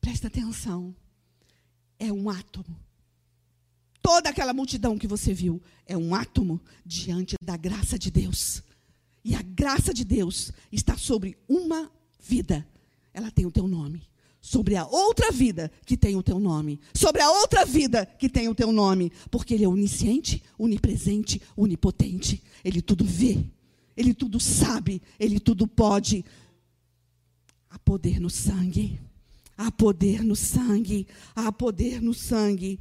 Presta 0.00 0.28
atenção. 0.28 0.94
É 1.98 2.12
um 2.12 2.28
átomo 2.30 2.76
Toda 4.02 4.30
aquela 4.30 4.52
multidão 4.52 4.98
que 4.98 5.06
você 5.06 5.32
viu 5.32 5.62
é 5.86 5.96
um 5.96 6.12
átomo 6.12 6.60
diante 6.84 7.36
da 7.42 7.56
graça 7.56 7.96
de 7.96 8.10
Deus. 8.10 8.62
E 9.24 9.34
a 9.36 9.42
graça 9.42 9.94
de 9.94 10.04
Deus 10.04 10.52
está 10.72 10.96
sobre 10.96 11.38
uma 11.48 11.88
vida. 12.18 12.66
Ela 13.14 13.30
tem 13.30 13.46
o 13.46 13.52
teu 13.52 13.68
nome. 13.68 14.02
Sobre 14.40 14.74
a 14.74 14.84
outra 14.84 15.30
vida 15.30 15.70
que 15.86 15.96
tem 15.96 16.16
o 16.16 16.22
teu 16.22 16.40
nome. 16.40 16.80
Sobre 16.92 17.22
a 17.22 17.30
outra 17.30 17.64
vida 17.64 18.04
que 18.04 18.28
tem 18.28 18.48
o 18.48 18.54
teu 18.56 18.72
nome. 18.72 19.12
Porque 19.30 19.54
Ele 19.54 19.64
é 19.64 19.68
onisciente, 19.68 20.42
onipresente, 20.58 21.40
onipotente. 21.56 22.42
Ele 22.64 22.82
tudo 22.82 23.04
vê. 23.04 23.38
Ele 23.96 24.12
tudo 24.12 24.40
sabe. 24.40 25.00
Ele 25.20 25.38
tudo 25.38 25.68
pode. 25.68 26.24
Há 27.70 27.78
poder 27.78 28.18
no 28.18 28.28
sangue. 28.28 28.98
Há 29.56 29.70
poder 29.70 30.24
no 30.24 30.34
sangue. 30.34 31.06
Há 31.36 31.52
poder 31.52 32.02
no 32.02 32.12
sangue. 32.12 32.80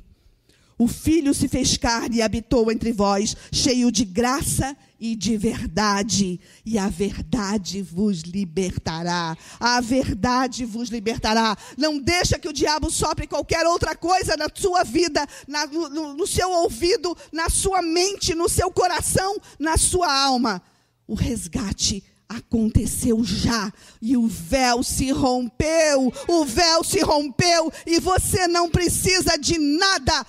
O 0.82 0.88
Filho 0.88 1.32
se 1.32 1.48
fez 1.48 1.78
carne 1.78 2.17
e 2.17 2.22
habitou 2.24 2.72
entre 2.72 2.91
vós, 2.91 3.38
cheio 3.52 3.91
de 3.91 4.04
graça 4.04 4.76
e 5.00 5.15
de 5.15 5.38
verdade, 5.38 6.39
e 6.65 6.76
a 6.76 6.89
verdade 6.89 7.84
vos 7.84 8.22
libertará. 8.22 9.38
A 9.60 9.80
verdade 9.80 10.65
vos 10.65 10.89
libertará. 10.89 11.56
Não 11.78 12.00
deixa 12.00 12.39
que 12.39 12.50
o 12.50 12.54
diabo 12.54 12.89
sopre 12.89 13.28
qualquer 13.28 13.63
outra 13.67 13.96
coisa 13.96 14.36
na 14.36 14.48
sua 14.52 14.84
vida, 14.84 15.24
na, 15.48 15.67
no, 15.67 16.15
no 16.15 16.26
seu 16.26 16.50
ouvido, 16.50 17.15
na 17.32 17.48
sua 17.48 17.84
mente, 17.84 18.34
no 18.34 18.50
seu 18.50 18.72
coração, 18.72 19.39
na 19.60 19.78
sua 19.78 20.12
alma. 20.12 20.63
O 21.08 21.13
resgate 21.13 22.04
aconteceu 22.38 23.24
já. 23.24 23.72
E 24.02 24.17
o 24.17 24.28
véu 24.28 24.84
se 24.84 25.12
rompeu, 25.12 26.12
o 26.28 26.46
véu 26.46 26.84
se 26.84 27.00
rompeu, 27.02 27.72
e 27.86 28.00
você 28.00 28.48
não 28.48 28.70
precisa 28.70 29.38
de 29.38 29.58
nada 29.58 30.26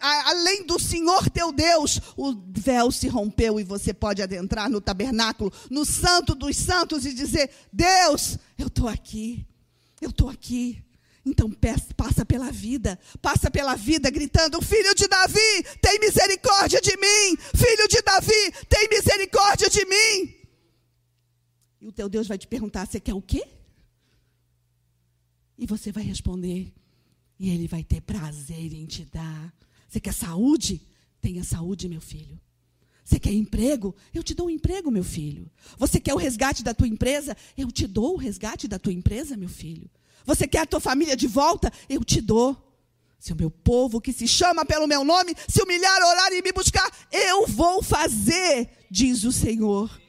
além 0.00 0.64
do 0.64 0.78
Senhor 0.78 1.28
teu 1.30 1.52
Deus. 1.52 2.00
O 2.16 2.34
véu 2.48 2.90
se 2.90 3.08
rompeu 3.08 3.60
e 3.60 3.64
você 3.64 3.92
pode 3.92 4.22
adentrar 4.22 4.70
no 4.70 4.80
tabernáculo, 4.80 5.52
no 5.70 5.84
Santo 5.84 6.34
dos 6.34 6.56
Santos, 6.56 7.06
e 7.06 7.12
dizer: 7.12 7.50
Deus, 7.72 8.38
eu 8.58 8.66
estou 8.66 8.88
aqui, 8.88 9.46
eu 10.00 10.10
estou 10.10 10.28
aqui. 10.28 10.82
Então 11.26 11.50
passa 11.96 12.22
pela 12.24 12.52
vida, 12.52 12.98
passa 13.22 13.50
pela 13.50 13.74
vida 13.76 14.10
gritando: 14.10 14.60
Filho 14.60 14.94
de 14.94 15.08
Davi, 15.08 15.64
tem 15.80 15.98
misericórdia 15.98 16.80
de 16.82 16.96
mim! 16.98 17.36
Filho 17.56 17.88
de 17.88 18.02
Davi, 18.02 18.52
tem 18.68 18.88
misericórdia 18.90 19.70
de 19.70 19.86
mim! 19.86 20.43
E 21.84 21.86
o 21.86 21.92
teu 21.92 22.08
Deus 22.08 22.26
vai 22.26 22.38
te 22.38 22.46
perguntar: 22.46 22.86
você 22.86 22.98
quer 22.98 23.12
o 23.12 23.20
quê? 23.20 23.46
E 25.58 25.66
você 25.66 25.92
vai 25.92 26.02
responder, 26.02 26.72
e 27.38 27.50
ele 27.50 27.68
vai 27.68 27.84
ter 27.84 28.00
prazer 28.00 28.72
em 28.72 28.86
te 28.86 29.04
dar. 29.04 29.54
Você 29.86 30.00
quer 30.00 30.14
saúde? 30.14 30.80
Tenha 31.20 31.44
saúde, 31.44 31.86
meu 31.86 32.00
filho. 32.00 32.40
Você 33.04 33.20
quer 33.20 33.32
emprego? 33.34 33.94
Eu 34.14 34.22
te 34.22 34.32
dou 34.32 34.46
um 34.46 34.50
emprego, 34.50 34.90
meu 34.90 35.04
filho. 35.04 35.50
Você 35.76 36.00
quer 36.00 36.14
o 36.14 36.16
resgate 36.16 36.64
da 36.64 36.72
tua 36.72 36.88
empresa? 36.88 37.36
Eu 37.54 37.70
te 37.70 37.86
dou 37.86 38.14
o 38.14 38.16
resgate 38.16 38.66
da 38.66 38.78
tua 38.78 38.92
empresa, 38.92 39.36
meu 39.36 39.50
filho. 39.50 39.90
Você 40.24 40.48
quer 40.48 40.60
a 40.60 40.66
tua 40.66 40.80
família 40.80 41.14
de 41.14 41.26
volta? 41.26 41.70
Eu 41.86 42.02
te 42.02 42.22
dou. 42.22 42.56
Se 43.18 43.34
o 43.34 43.36
meu 43.36 43.50
povo 43.50 44.00
que 44.00 44.12
se 44.12 44.26
chama 44.26 44.64
pelo 44.64 44.86
meu 44.86 45.04
nome 45.04 45.34
se 45.46 45.62
humilhar, 45.62 46.02
orar 46.02 46.32
e 46.32 46.40
me 46.40 46.50
buscar, 46.50 46.90
eu 47.12 47.46
vou 47.46 47.82
fazer, 47.82 48.70
diz 48.90 49.22
o 49.24 49.32
Senhor 49.32 50.02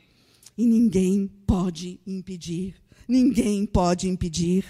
e 0.58 0.66
ninguém 0.66 1.30
pode 1.46 2.00
impedir. 2.06 2.76
Ninguém 3.08 3.66
pode 3.66 4.08
impedir. 4.08 4.66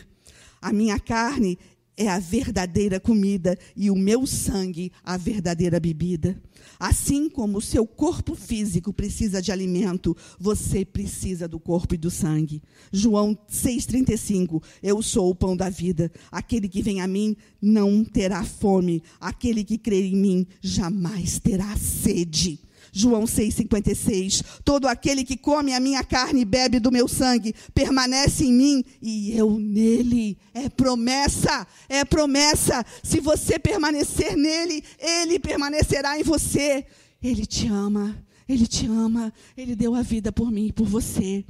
A 0.62 0.74
minha 0.74 1.00
carne 1.00 1.58
é 1.98 2.08
a 2.10 2.20
verdadeira 2.20 3.00
comida 3.00 3.58
e 3.76 3.90
o 3.90 3.96
meu 3.96 4.26
sangue 4.28 4.92
a 5.04 5.16
verdadeira 5.16 5.80
bebida. 5.80 6.42
Assim 6.80 7.30
como 7.30 7.60
o 7.60 7.62
seu 7.62 7.88
corpo 7.88 8.36
físico 8.36 8.92
precisa 8.92 9.42
de 9.42 9.52
alimento, 9.52 10.16
você 10.38 10.84
precisa 10.84 11.48
do 11.48 11.60
corpo 11.60 11.94
e 11.94 11.98
do 11.98 12.12
sangue. 12.12 12.62
João 12.92 13.38
6,35: 13.50 14.62
Eu 14.84 15.02
sou 15.02 15.30
o 15.30 15.36
pão 15.36 15.56
da 15.56 15.70
vida. 15.70 16.12
Aquele 16.32 16.68
que 16.68 16.82
vem 16.82 17.00
a 17.00 17.08
mim 17.08 17.36
não 17.62 18.04
terá 18.04 18.44
fome. 18.44 19.02
Aquele 19.20 19.64
que 19.64 19.78
crer 19.78 20.06
em 20.06 20.16
mim 20.16 20.48
jamais 20.62 21.40
terá 21.40 21.78
sede. 21.78 22.60
João 22.98 23.26
6,56. 23.26 24.42
Todo 24.64 24.88
aquele 24.88 25.26
que 25.26 25.36
come 25.36 25.74
a 25.74 25.80
minha 25.82 26.02
carne 26.02 26.42
e 26.42 26.46
bebe 26.46 26.80
do 26.80 26.90
meu 26.90 27.10
sangue 27.10 27.54
permanece 27.74 28.46
em 28.46 28.54
mim 28.54 28.86
e 29.02 29.38
eu 29.38 29.60
nele. 29.60 30.38
É 30.54 30.70
promessa, 30.70 31.68
é 31.90 32.06
promessa. 32.06 32.86
Se 33.04 33.20
você 33.20 33.60
permanecer 33.60 34.38
nele, 34.38 34.82
ele 34.98 35.38
permanecerá 35.40 36.18
em 36.18 36.24
você. 36.24 36.86
Ele 37.22 37.46
te 37.46 37.68
ama, 37.68 38.18
ele 38.48 38.66
te 38.66 38.86
ama, 38.86 39.34
ele 39.58 39.76
deu 39.76 39.94
a 39.94 40.02
vida 40.02 40.32
por 40.32 40.50
mim 40.50 40.68
e 40.68 40.72
por 40.72 40.88
você. 40.88 41.44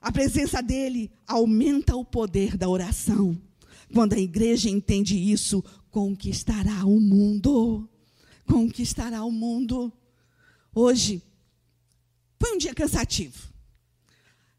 A 0.00 0.12
presença 0.12 0.62
dele 0.62 1.10
aumenta 1.26 1.96
o 1.96 2.04
poder 2.04 2.56
da 2.56 2.68
oração. 2.68 3.36
Quando 3.92 4.12
a 4.12 4.18
igreja 4.18 4.70
entende 4.70 5.16
isso, 5.16 5.64
conquistará 5.90 6.84
o 6.84 7.00
mundo. 7.00 7.88
Conquistará 8.46 9.24
o 9.24 9.32
mundo. 9.32 9.92
Hoje 10.74 11.22
foi 12.38 12.54
um 12.54 12.58
dia 12.58 12.74
cansativo. 12.74 13.48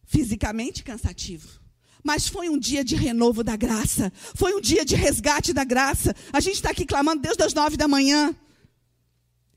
Fisicamente 0.05 0.83
cansativo. 0.83 1.59
Mas 2.03 2.27
foi 2.27 2.49
um 2.49 2.57
dia 2.57 2.83
de 2.83 2.95
renovo 2.95 3.43
da 3.43 3.55
graça. 3.55 4.11
Foi 4.35 4.53
um 4.53 4.61
dia 4.61 4.85
de 4.85 4.95
resgate 4.95 5.53
da 5.53 5.63
graça. 5.63 6.15
A 6.31 6.39
gente 6.39 6.55
está 6.55 6.71
aqui 6.71 6.85
clamando 6.85 7.21
Deus 7.21 7.37
das 7.37 7.53
nove 7.53 7.77
da 7.77 7.87
manhã. 7.87 8.35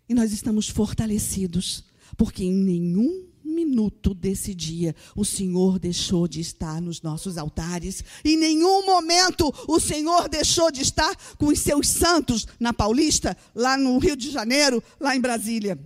E 0.09 0.15
nós 0.15 0.33
estamos 0.33 0.69
fortalecidos. 0.69 1.85
Porque 2.17 2.45
em 2.45 2.53
nenhum 2.53 3.29
minuto 3.45 4.15
desse 4.15 4.55
dia 4.55 4.95
o 5.17 5.25
Senhor 5.25 5.79
deixou 5.79 6.29
de 6.29 6.41
estar 6.41 6.81
nos 6.81 7.01
nossos 7.01 7.38
altares. 7.38 8.05
Em 8.25 8.37
nenhum 8.37 8.85
momento 8.85 9.53
o 9.67 9.81
Senhor 9.81 10.29
deixou 10.29 10.71
de 10.71 10.83
estar 10.83 11.15
com 11.37 11.47
os 11.47 11.59
seus 11.59 11.88
santos 11.88 12.47
na 12.59 12.73
Paulista, 12.73 13.37
lá 13.55 13.77
no 13.77 13.99
Rio 13.99 14.17
de 14.17 14.31
Janeiro, 14.31 14.83
lá 15.01 15.17
em 15.17 15.21
Brasília 15.21 15.79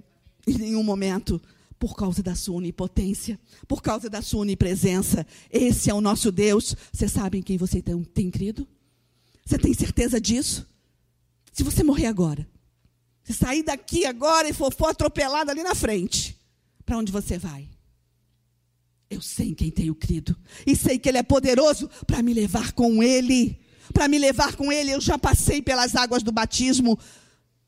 em 0.47 0.59
nenhum 0.59 0.83
momento 0.83 1.41
por 1.79 1.95
causa 1.95 2.23
da 2.23 2.35
sua 2.35 2.57
onipotência, 2.57 3.39
por 3.69 3.83
causa 3.83 4.09
da 4.09 4.23
sua 4.23 4.41
onipresença. 4.41 5.27
Esse 5.51 5.91
é 5.91 5.95
o 5.95 6.01
nosso 6.01 6.33
Deus. 6.33 6.75
Você 6.93 7.09
sabe 7.09 7.39
em 7.39 7.43
quem 7.43 7.57
você 7.57 7.83
tem, 7.83 8.03
tem 8.05 8.31
crido? 8.31 8.67
Você 9.45 9.59
tem 9.59 9.75
certeza 9.75 10.21
disso? 10.21 10.67
Se 11.53 11.63
você 11.63 11.83
morrer 11.83 12.07
agora, 12.07 12.47
se 13.23 13.35
sair 13.35 13.63
daqui 13.63 14.05
agora 14.05 14.49
e 14.49 14.53
for, 14.53 14.73
for 14.73 14.89
atropelado 14.89 15.51
ali 15.51 15.63
na 15.63 15.75
frente, 15.75 16.39
para 16.85 16.99
onde 16.99 17.13
você 17.13 17.39
vai? 17.39 17.69
Eu 19.09 19.21
sei 19.21 19.51
em 19.51 19.55
quem 19.55 19.71
tenho 19.71 19.95
crido. 19.95 20.37
E 20.67 20.75
sei 20.75 20.99
que 20.99 21.09
Ele 21.09 21.19
é 21.19 21.23
poderoso 21.23 21.89
para 22.07 22.23
me 22.23 22.35
levar 22.35 22.73
com 22.73 23.03
Ele. 23.03 23.61
Para 23.93 24.09
me 24.09 24.19
levar 24.19 24.57
com 24.57 24.73
Ele, 24.73 24.91
eu 24.91 25.01
já 25.01 25.17
passei 25.17 25.63
pelas 25.63 25.95
águas 25.95 26.23
do 26.23 26.33
batismo. 26.33 26.99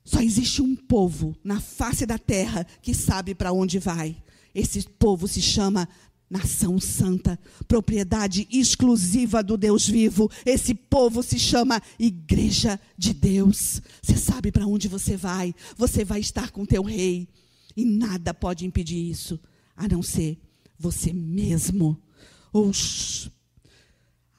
Só 0.09 0.23
existe 0.23 0.63
um 0.63 0.75
povo 0.75 1.37
na 1.45 1.61
face 1.61 2.07
da 2.07 2.17
terra 2.17 2.67
que 2.81 2.95
sabe 2.95 3.35
para 3.35 3.53
onde 3.53 3.79
vai. 3.79 4.17
Esse 4.55 4.83
povo 4.99 5.29
se 5.29 5.43
chama 5.43 5.87
Nação 6.31 6.81
Santa, 6.81 7.39
propriedade 7.67 8.49
exclusiva 8.51 9.43
do 9.43 9.55
Deus 9.59 9.87
vivo. 9.87 10.31
Esse 10.47 10.75
povo 10.75 11.23
se 11.23 11.39
chama 11.39 11.83
Igreja 11.99 12.81
de 12.97 13.13
Deus. 13.13 13.83
Você 14.01 14.17
sabe 14.17 14.51
para 14.51 14.67
onde 14.67 14.89
você 14.89 15.15
vai? 15.15 15.55
Você 15.77 16.07
vai 16.07 16.21
estar 16.21 16.53
com 16.53 16.65
teu 16.65 16.83
rei. 16.83 17.29
E 17.77 17.85
nada 17.85 18.33
pode 18.33 18.65
impedir 18.65 19.11
isso, 19.11 19.39
a 19.77 19.87
não 19.87 20.03
ser 20.03 20.39
você 20.79 21.13
mesmo. 21.13 22.03
Oxi. 22.51 23.31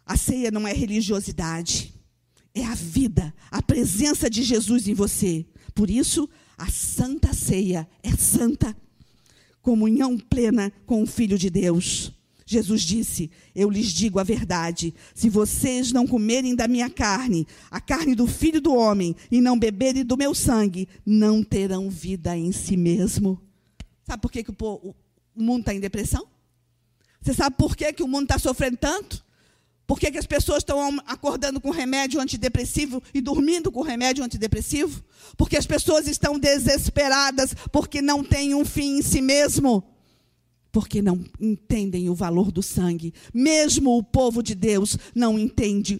A 0.04 0.18
ceia 0.18 0.50
não 0.50 0.68
é 0.68 0.74
religiosidade, 0.74 1.94
é 2.54 2.66
a 2.66 2.76
vida, 2.76 3.34
a 3.52 3.62
presença 3.62 4.30
de 4.30 4.44
Jesus 4.44 4.88
em 4.88 4.94
você. 4.94 5.46
Por 5.74 5.90
isso, 5.90 6.30
a 6.58 6.70
santa 6.70 7.34
ceia 7.34 7.88
é 8.04 8.12
santa. 8.12 8.76
Comunhão 9.62 10.18
plena 10.18 10.72
com 10.86 11.04
o 11.04 11.08
Filho 11.08 11.38
de 11.38 11.50
Deus. 11.50 12.12
Jesus 12.46 12.82
disse: 12.82 13.30
Eu 13.54 13.70
lhes 13.70 13.92
digo 13.92 14.20
a 14.20 14.24
verdade. 14.24 14.94
Se 15.14 15.30
vocês 15.30 15.92
não 15.92 16.08
comerem 16.08 16.56
da 16.56 16.68
minha 16.68 16.90
carne, 16.90 17.46
a 17.70 17.80
carne 17.80 18.16
do 18.16 18.26
filho 18.26 18.60
do 18.60 18.74
homem, 18.74 19.16
e 19.30 19.40
não 19.40 19.60
beberem 19.60 20.04
do 20.04 20.18
meu 20.18 20.34
sangue, 20.34 20.90
não 21.06 21.44
terão 21.44 21.90
vida 21.90 22.36
em 22.36 22.52
si 22.52 22.76
mesmo. 22.76 23.40
Sabe 24.04 24.22
por 24.22 24.32
que, 24.32 24.44
que 24.44 24.52
o, 24.52 24.96
mundo 25.36 25.60
está 25.60 25.76
em 25.76 25.80
depressão? 25.80 26.28
Você 27.22 27.36
sabe 27.36 27.56
por 27.56 27.78
que, 27.78 27.94
que 27.94 28.02
o 28.02 28.08
mundo 28.08 28.24
está 28.24 28.40
sofrendo 28.40 28.78
tanto? 28.78 29.24
Por 29.90 30.00
que, 30.00 30.12
que 30.12 30.20
as 30.20 30.28
pessoas 30.28 30.60
estão 30.60 31.00
acordando 31.08 31.60
com 31.60 31.72
remédio 31.72 32.22
antidepressivo 32.22 33.02
e 33.12 33.20
dormindo 33.20 33.72
com 33.72 33.82
remédio 33.82 34.24
antidepressivo? 34.24 35.04
Porque 35.36 35.58
as 35.58 35.66
pessoas 35.66 36.08
estão 36.08 36.38
desesperadas 36.38 37.56
porque 37.72 38.00
não 38.00 38.24
têm 38.24 38.54
um 38.54 38.64
fim 38.64 39.00
em 39.00 39.02
si 39.02 39.20
mesmo. 39.20 39.84
Porque 40.72 41.02
não 41.02 41.26
entendem 41.42 42.08
o 42.08 42.14
valor 42.14 42.52
do 42.52 42.62
sangue. 42.62 43.16
Mesmo 43.34 43.98
o 43.98 44.04
povo 44.04 44.44
de 44.44 44.54
Deus 44.54 44.96
não 45.16 45.40
entende 45.40 46.00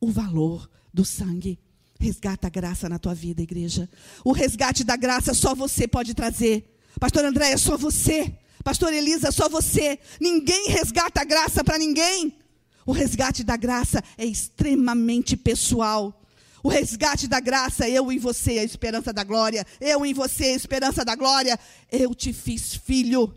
o 0.00 0.08
valor 0.08 0.70
do 0.94 1.04
sangue. 1.04 1.58
Resgata 1.98 2.46
a 2.46 2.50
graça 2.50 2.88
na 2.88 3.00
tua 3.00 3.16
vida, 3.16 3.42
igreja. 3.42 3.90
O 4.24 4.30
resgate 4.30 4.84
da 4.84 4.94
graça 4.94 5.34
só 5.34 5.56
você 5.56 5.88
pode 5.88 6.14
trazer. 6.14 6.78
Pastor 7.00 7.24
André, 7.24 7.50
é 7.50 7.56
só 7.56 7.76
você. 7.76 8.32
Pastor 8.62 8.94
Elisa, 8.94 9.32
só 9.32 9.48
você. 9.48 9.98
Ninguém 10.20 10.68
resgata 10.68 11.20
a 11.20 11.24
graça 11.24 11.64
para 11.64 11.78
ninguém. 11.78 12.38
O 12.86 12.92
resgate 12.92 13.44
da 13.44 13.56
graça 13.56 14.02
é 14.16 14.24
extremamente 14.24 15.36
pessoal. 15.36 16.20
O 16.62 16.68
resgate 16.68 17.26
da 17.26 17.40
graça, 17.40 17.88
eu 17.88 18.12
em 18.12 18.18
você, 18.18 18.58
a 18.58 18.64
esperança 18.64 19.12
da 19.12 19.24
glória. 19.24 19.66
Eu 19.80 20.06
em 20.06 20.14
você, 20.14 20.44
a 20.44 20.56
esperança 20.56 21.04
da 21.04 21.16
glória. 21.16 21.58
Eu 21.90 22.14
te 22.14 22.32
fiz 22.32 22.74
filho. 22.74 23.34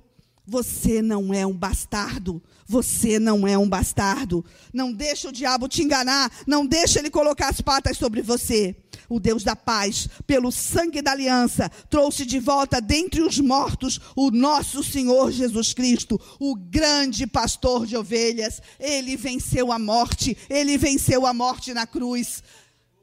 Você 0.48 1.02
não 1.02 1.34
é 1.34 1.46
um 1.46 1.56
bastardo. 1.56 2.42
Você 2.68 3.20
não 3.20 3.48
é 3.48 3.58
um 3.58 3.68
bastardo. 3.68 4.44
Não 4.74 4.94
deixa 4.94 5.30
o 5.30 5.32
diabo 5.32 5.68
te 5.68 5.82
enganar. 5.82 6.32
Não 6.46 6.66
deixa 6.66 7.00
ele 7.00 7.10
colocar 7.10 7.50
as 7.50 7.62
patas 7.62 7.98
sobre 7.98 8.22
você 8.22 8.76
o 9.10 9.20
Deus 9.20 9.44
da 9.44 9.56
paz, 9.56 10.08
pelo 10.26 10.52
sangue 10.52 11.02
da 11.02 11.12
aliança, 11.12 11.70
trouxe 11.90 12.26
de 12.26 12.40
volta 12.40 12.82
dentre 12.82 13.22
os 13.22 13.40
mortos 13.40 14.00
o 14.16 14.32
nosso 14.32 14.84
Senhor 14.84 15.32
Jesus 15.32 15.74
Cristo, 15.74 16.20
o 16.40 16.56
grande 16.56 17.28
pastor 17.28 17.86
de 17.86 17.96
ovelhas. 17.96 18.62
Ele 18.80 19.16
venceu 19.16 19.72
a 19.72 19.80
morte, 19.80 20.38
ele 20.50 20.78
venceu 20.78 21.26
a 21.26 21.34
morte 21.34 21.74
na 21.74 21.86
cruz. 21.86 22.44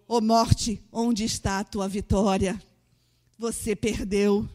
Ô 0.08 0.16
oh, 0.16 0.20
morte, 0.20 0.82
onde 0.92 1.24
está 1.24 1.60
a 1.60 1.64
tua 1.64 1.88
vitória? 1.88 2.60
Você 3.38 3.74
perdeu. 3.74 4.48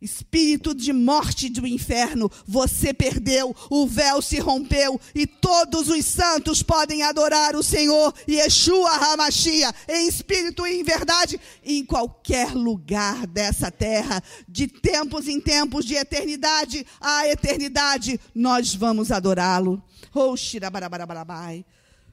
Espírito 0.00 0.74
de 0.74 0.94
morte 0.94 1.50
do 1.50 1.66
inferno, 1.66 2.30
você 2.46 2.94
perdeu, 2.94 3.54
o 3.68 3.86
véu 3.86 4.22
se 4.22 4.38
rompeu 4.38 4.98
e 5.14 5.26
todos 5.26 5.88
os 5.88 6.04
santos 6.06 6.62
podem 6.62 7.02
adorar 7.02 7.54
o 7.54 7.62
Senhor 7.62 8.14
Yeshua 8.26 8.90
Hamashia 8.90 9.74
em 9.86 10.08
espírito 10.08 10.66
e 10.66 10.80
em 10.80 10.82
verdade 10.82 11.38
em 11.62 11.84
qualquer 11.84 12.54
lugar 12.54 13.26
dessa 13.26 13.70
terra, 13.70 14.22
de 14.48 14.66
tempos 14.66 15.28
em 15.28 15.38
tempos, 15.38 15.84
de 15.84 15.94
eternidade 15.94 16.86
a 17.00 17.28
eternidade, 17.28 18.18
nós 18.34 18.74
vamos 18.74 19.10
adorá-lo. 19.10 19.82
Oh, 20.14 20.34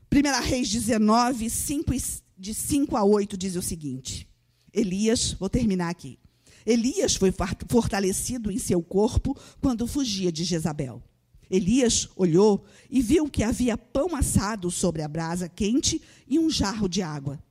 Primeira 0.10 0.40
Reis 0.40 0.70
19, 0.70 1.50
5, 1.50 1.94
de 2.38 2.54
5 2.54 2.98
a 2.98 3.04
8 3.04 3.38
diz 3.38 3.56
o 3.56 3.62
seguinte: 3.62 4.28
Elias, 4.74 5.34
vou 5.34 5.50
terminar 5.50 5.90
aqui. 5.90 6.20
Elias 6.68 7.16
foi 7.16 7.34
fortalecido 7.70 8.52
em 8.52 8.60
seu 8.60 8.84
corpo 8.84 9.34
quando 9.62 9.88
fugia 9.88 10.30
de 10.30 10.44
Jezabel. 10.44 11.02
Elias 11.50 12.10
olhou 12.14 12.66
e 12.90 13.02
viu 13.02 13.30
que 13.30 13.42
havia 13.42 13.78
pão 13.78 14.14
assado 14.14 14.70
sobre 14.70 15.02
a 15.02 15.08
brasa 15.08 15.48
quente 15.48 16.02
e 16.28 16.38
um 16.38 16.50
jarro 16.50 16.90
de 16.90 17.02
água. 17.02 17.42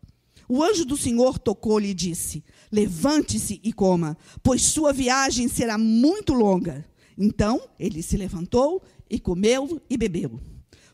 O 0.46 0.62
anjo 0.62 0.84
do 0.84 0.98
Senhor 0.98 1.38
tocou-lhe 1.38 1.88
e 1.88 1.94
disse: 1.94 2.44
Levante-se 2.70 3.58
e 3.64 3.72
coma, 3.72 4.18
pois 4.42 4.60
sua 4.60 4.92
viagem 4.92 5.48
será 5.48 5.78
muito 5.78 6.34
longa. 6.34 6.84
Então 7.16 7.62
ele 7.78 8.02
se 8.02 8.18
levantou 8.18 8.82
e 9.08 9.18
comeu 9.18 9.80
e 9.88 9.96
bebeu. 9.96 10.38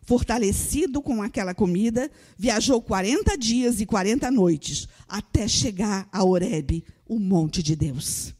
Fortalecido 0.02 1.00
com 1.00 1.22
aquela 1.22 1.54
comida, 1.54 2.10
viajou 2.36 2.82
40 2.82 3.36
dias 3.38 3.80
e 3.80 3.86
40 3.86 4.30
noites 4.30 4.88
até 5.08 5.46
chegar 5.46 6.08
a 6.12 6.24
Horebe, 6.24 6.84
o 7.06 7.18
monte 7.18 7.62
de 7.62 7.76
Deus. 7.76 8.34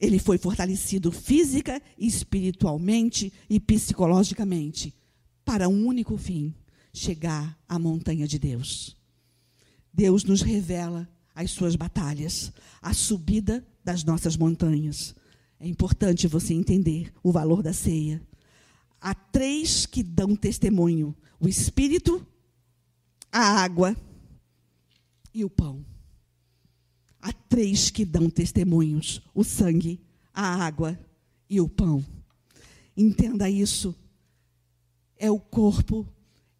Ele 0.00 0.18
foi 0.18 0.36
fortalecido 0.36 1.12
física, 1.12 1.80
espiritualmente 1.96 3.32
e 3.48 3.60
psicologicamente 3.60 4.94
para 5.44 5.68
um 5.68 5.86
único 5.86 6.16
fim: 6.16 6.54
chegar 6.92 7.58
à 7.68 7.78
montanha 7.78 8.26
de 8.26 8.38
Deus. 8.38 8.96
Deus 9.92 10.24
nos 10.24 10.42
revela 10.42 11.08
as 11.34 11.50
suas 11.52 11.76
batalhas, 11.76 12.52
a 12.82 12.92
subida 12.92 13.64
das 13.84 14.04
nossas 14.04 14.36
montanhas. 14.36 15.14
É 15.60 15.68
importante 15.68 16.26
você 16.26 16.52
entender 16.54 17.12
o 17.22 17.30
valor 17.30 17.62
da 17.62 17.72
ceia. 17.72 18.20
Há 19.06 19.14
três 19.14 19.84
que 19.84 20.02
dão 20.02 20.34
testemunho: 20.34 21.14
o 21.38 21.46
Espírito, 21.46 22.26
a 23.30 23.62
água 23.62 23.94
e 25.34 25.44
o 25.44 25.50
pão. 25.50 25.84
Há 27.20 27.30
três 27.30 27.90
que 27.90 28.02
dão 28.02 28.30
testemunhos: 28.30 29.20
o 29.34 29.44
sangue, 29.44 30.00
a 30.32 30.64
água 30.64 30.98
e 31.50 31.60
o 31.60 31.68
pão. 31.68 32.02
Entenda 32.96 33.50
isso. 33.50 33.94
É 35.18 35.30
o 35.30 35.38
corpo, 35.38 36.08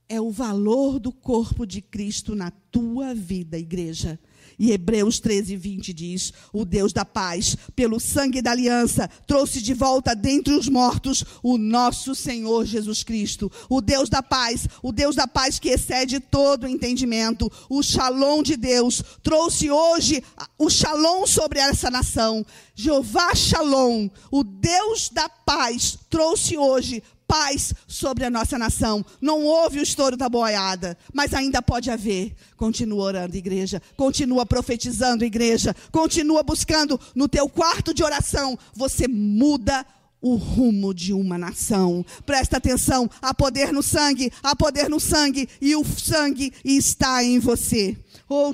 é 0.06 0.20
o 0.20 0.30
valor 0.30 0.98
do 0.98 1.10
corpo 1.10 1.66
de 1.66 1.80
Cristo 1.80 2.34
na 2.34 2.50
tua 2.50 3.14
vida, 3.14 3.58
igreja. 3.58 4.20
E 4.58 4.72
Hebreus 4.72 5.18
13, 5.20 5.56
20 5.56 5.92
diz: 5.92 6.32
O 6.52 6.64
Deus 6.64 6.92
da 6.92 7.04
paz, 7.04 7.56
pelo 7.74 7.98
sangue 7.98 8.42
da 8.42 8.52
aliança, 8.52 9.08
trouxe 9.26 9.60
de 9.60 9.74
volta 9.74 10.14
dentre 10.14 10.54
os 10.54 10.68
mortos 10.68 11.24
o 11.42 11.58
nosso 11.58 12.14
Senhor 12.14 12.64
Jesus 12.64 13.02
Cristo. 13.02 13.50
O 13.68 13.80
Deus 13.80 14.08
da 14.08 14.22
paz, 14.22 14.68
o 14.82 14.92
Deus 14.92 15.16
da 15.16 15.26
paz 15.26 15.58
que 15.58 15.68
excede 15.68 16.20
todo 16.20 16.68
entendimento, 16.68 17.50
o 17.68 17.82
shalom 17.82 18.42
de 18.42 18.56
Deus, 18.56 19.02
trouxe 19.22 19.70
hoje 19.70 20.22
o 20.58 20.70
shalom 20.70 21.26
sobre 21.26 21.58
essa 21.58 21.90
nação. 21.90 22.44
Jeová 22.74 23.34
Shalom, 23.34 24.08
o 24.32 24.42
Deus 24.42 25.08
da 25.08 25.28
paz, 25.28 25.96
trouxe 26.10 26.58
hoje 26.58 27.02
paz 27.26 27.74
sobre 27.86 28.24
a 28.24 28.30
nossa 28.30 28.58
nação. 28.58 29.04
Não 29.20 29.44
houve 29.44 29.78
o 29.78 29.82
estouro 29.82 30.16
da 30.16 30.28
boiada, 30.28 30.96
mas 31.12 31.34
ainda 31.34 31.60
pode 31.60 31.90
haver. 31.90 32.34
Continua 32.56 33.04
orando, 33.04 33.36
igreja. 33.36 33.82
Continua 33.96 34.46
profetizando, 34.46 35.24
igreja. 35.24 35.74
Continua 35.90 36.42
buscando 36.42 36.98
no 37.14 37.28
teu 37.28 37.48
quarto 37.48 37.92
de 37.92 38.02
oração. 38.02 38.58
Você 38.74 39.08
muda 39.08 39.84
o 40.24 40.36
rumo 40.36 40.94
de 40.94 41.12
uma 41.12 41.36
nação. 41.36 42.04
Presta 42.24 42.56
atenção, 42.56 43.10
há 43.20 43.34
poder 43.34 43.72
no 43.72 43.82
sangue, 43.82 44.32
há 44.42 44.56
poder 44.56 44.88
no 44.88 44.98
sangue 44.98 45.46
e 45.60 45.76
o 45.76 45.84
sangue 45.84 46.50
está 46.64 47.22
em 47.22 47.38
você. 47.38 47.94
Oh. 48.26 48.50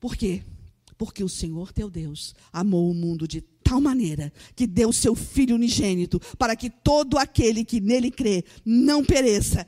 Por 0.00 0.16
quê? 0.16 0.42
Porque 0.96 1.22
o 1.22 1.28
Senhor 1.28 1.72
teu 1.72 1.90
Deus 1.90 2.34
amou 2.50 2.90
o 2.90 2.94
mundo 2.94 3.28
de 3.28 3.42
tal 3.64 3.80
maneira 3.80 4.32
que 4.54 4.66
deu 4.66 4.92
seu 4.92 5.14
Filho 5.14 5.56
unigênito 5.56 6.20
para 6.38 6.54
que 6.54 6.68
todo 6.68 7.18
aquele 7.18 7.64
que 7.64 7.80
nele 7.80 8.10
crê 8.10 8.44
não 8.64 9.02
pereça, 9.02 9.66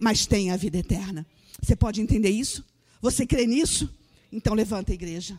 mas 0.00 0.26
tenha 0.26 0.54
a 0.54 0.56
vida 0.56 0.78
eterna. 0.78 1.26
Você 1.62 1.76
pode 1.76 2.00
entender 2.00 2.30
isso? 2.30 2.64
Você 3.00 3.26
crê 3.26 3.46
nisso? 3.46 3.88
Então 4.32 4.54
levanta 4.54 4.90
a 4.90 4.94
igreja. 4.94 5.38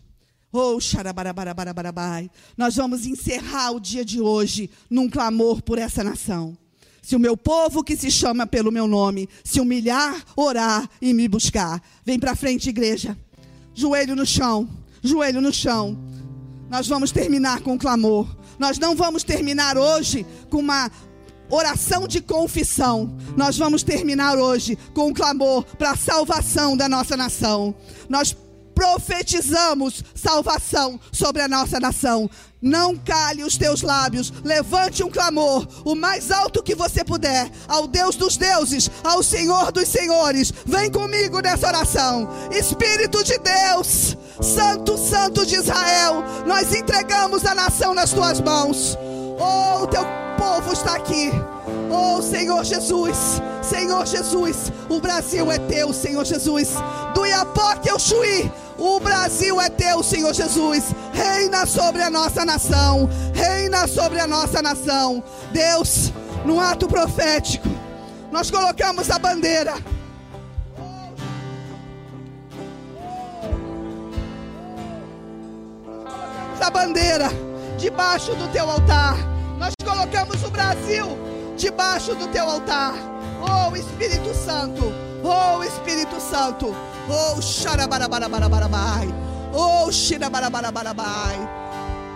Oh, 0.51 0.79
xarabarabarabai. 0.79 2.29
Nós 2.55 2.75
vamos 2.75 3.05
encerrar 3.05 3.71
o 3.71 3.79
dia 3.79 4.05
de 4.05 4.21
hoje 4.21 4.69
num 4.89 5.09
clamor 5.09 5.61
por 5.61 5.77
essa 5.77 6.03
nação. 6.03 6.57
Se 7.01 7.15
o 7.15 7.19
meu 7.19 7.35
povo 7.35 7.83
que 7.83 7.97
se 7.97 8.09
chama 8.09 8.47
pelo 8.47 8.71
meu 8.71 8.87
nome 8.87 9.27
se 9.43 9.59
humilhar, 9.59 10.23
orar 10.35 10.89
e 11.01 11.13
me 11.13 11.27
buscar. 11.27 11.81
Vem 12.05 12.17
para 12.17 12.35
frente, 12.35 12.69
igreja. 12.69 13.17
Joelho 13.73 14.15
no 14.15 14.25
chão, 14.25 14.67
joelho 15.03 15.41
no 15.41 15.53
chão. 15.53 15.97
Nós 16.69 16.87
vamos 16.87 17.11
terminar 17.11 17.61
com 17.61 17.77
clamor. 17.77 18.27
Nós 18.57 18.77
não 18.77 18.95
vamos 18.95 19.23
terminar 19.23 19.77
hoje 19.77 20.25
com 20.49 20.57
uma 20.57 20.89
oração 21.49 22.07
de 22.07 22.21
confissão. 22.21 23.15
Nós 23.35 23.57
vamos 23.57 23.83
terminar 23.83 24.37
hoje 24.37 24.77
com 24.93 25.07
um 25.07 25.13
clamor 25.13 25.63
para 25.77 25.91
a 25.91 25.97
salvação 25.97 26.75
da 26.75 26.89
nossa 26.89 27.15
nação. 27.15 27.75
Nós 28.09 28.35
profetizamos 28.73 30.03
salvação 30.13 30.99
sobre 31.11 31.41
a 31.41 31.47
nossa 31.47 31.79
nação. 31.79 32.29
Não 32.65 32.97
cale 32.97 33.43
os 33.43 33.57
teus 33.57 33.83
lábios, 33.83 34.33
levante 34.43 35.03
um 35.03 35.09
clamor, 35.11 35.67
o 35.83 35.93
mais 35.93 36.31
alto 36.31 36.63
que 36.63 36.73
você 36.73 37.03
puder, 37.03 37.47
ao 37.67 37.85
Deus 37.85 38.15
dos 38.15 38.37
deuses, 38.37 38.89
ao 39.03 39.21
Senhor 39.21 39.71
dos 39.71 39.87
senhores. 39.87 40.51
Vem 40.65 40.89
comigo 40.89 41.39
nessa 41.41 41.67
oração. 41.67 42.27
Espírito 42.51 43.23
de 43.23 43.37
Deus, 43.37 44.17
Santo, 44.41 44.97
Santo 44.97 45.45
de 45.45 45.57
Israel, 45.57 46.23
nós 46.47 46.73
entregamos 46.73 47.45
a 47.45 47.53
nação 47.53 47.93
nas 47.93 48.11
tuas 48.11 48.41
mãos. 48.41 48.97
Oh, 49.39 49.83
o 49.83 49.87
teu 49.87 50.03
povo 50.35 50.73
está 50.73 50.95
aqui. 50.95 51.29
Oh, 51.91 52.19
Senhor 52.19 52.63
Jesus, 52.63 53.39
Senhor 53.61 54.07
Jesus, 54.07 54.71
o 54.89 54.99
Brasil 54.99 55.51
é 55.51 55.59
teu, 55.59 55.93
Senhor 55.93 56.25
Jesus. 56.25 56.69
Do 57.13 57.27
Iapoque 57.27 57.91
ao 57.91 57.99
Chuí, 57.99 58.51
o 58.77 58.99
Brasil 58.99 59.59
é 59.59 59.69
teu, 59.69 60.03
Senhor 60.03 60.33
Jesus. 60.33 60.93
Reina 61.13 61.65
sobre 61.65 62.01
a 62.01 62.09
nossa 62.09 62.45
nação. 62.45 63.09
Reina 63.33 63.87
sobre 63.87 64.19
a 64.19 64.27
nossa 64.27 64.61
nação. 64.61 65.23
Deus, 65.51 66.11
no 66.45 66.59
ato 66.59 66.87
profético, 66.87 67.69
nós 68.31 68.51
colocamos 68.51 69.09
a 69.09 69.19
bandeira. 69.19 69.75
A 76.59 76.69
bandeira 76.71 77.29
debaixo 77.77 78.33
do 78.33 78.47
teu 78.51 78.69
altar. 78.69 79.15
Nós 79.59 79.73
colocamos 79.83 80.43
o 80.43 80.49
Brasil 80.49 81.05
debaixo 81.55 82.15
do 82.15 82.27
teu 82.29 82.49
altar. 82.49 82.93
Oh 83.39 83.75
Espírito 83.75 84.33
Santo, 84.33 84.81
oh 85.23 85.63
Espírito 85.63 86.19
Santo, 86.19 86.75
oh 87.09 87.41
xarabarabarabai, 87.41 89.13
oh 89.53 89.91
xirabarabarabai. 89.91 91.49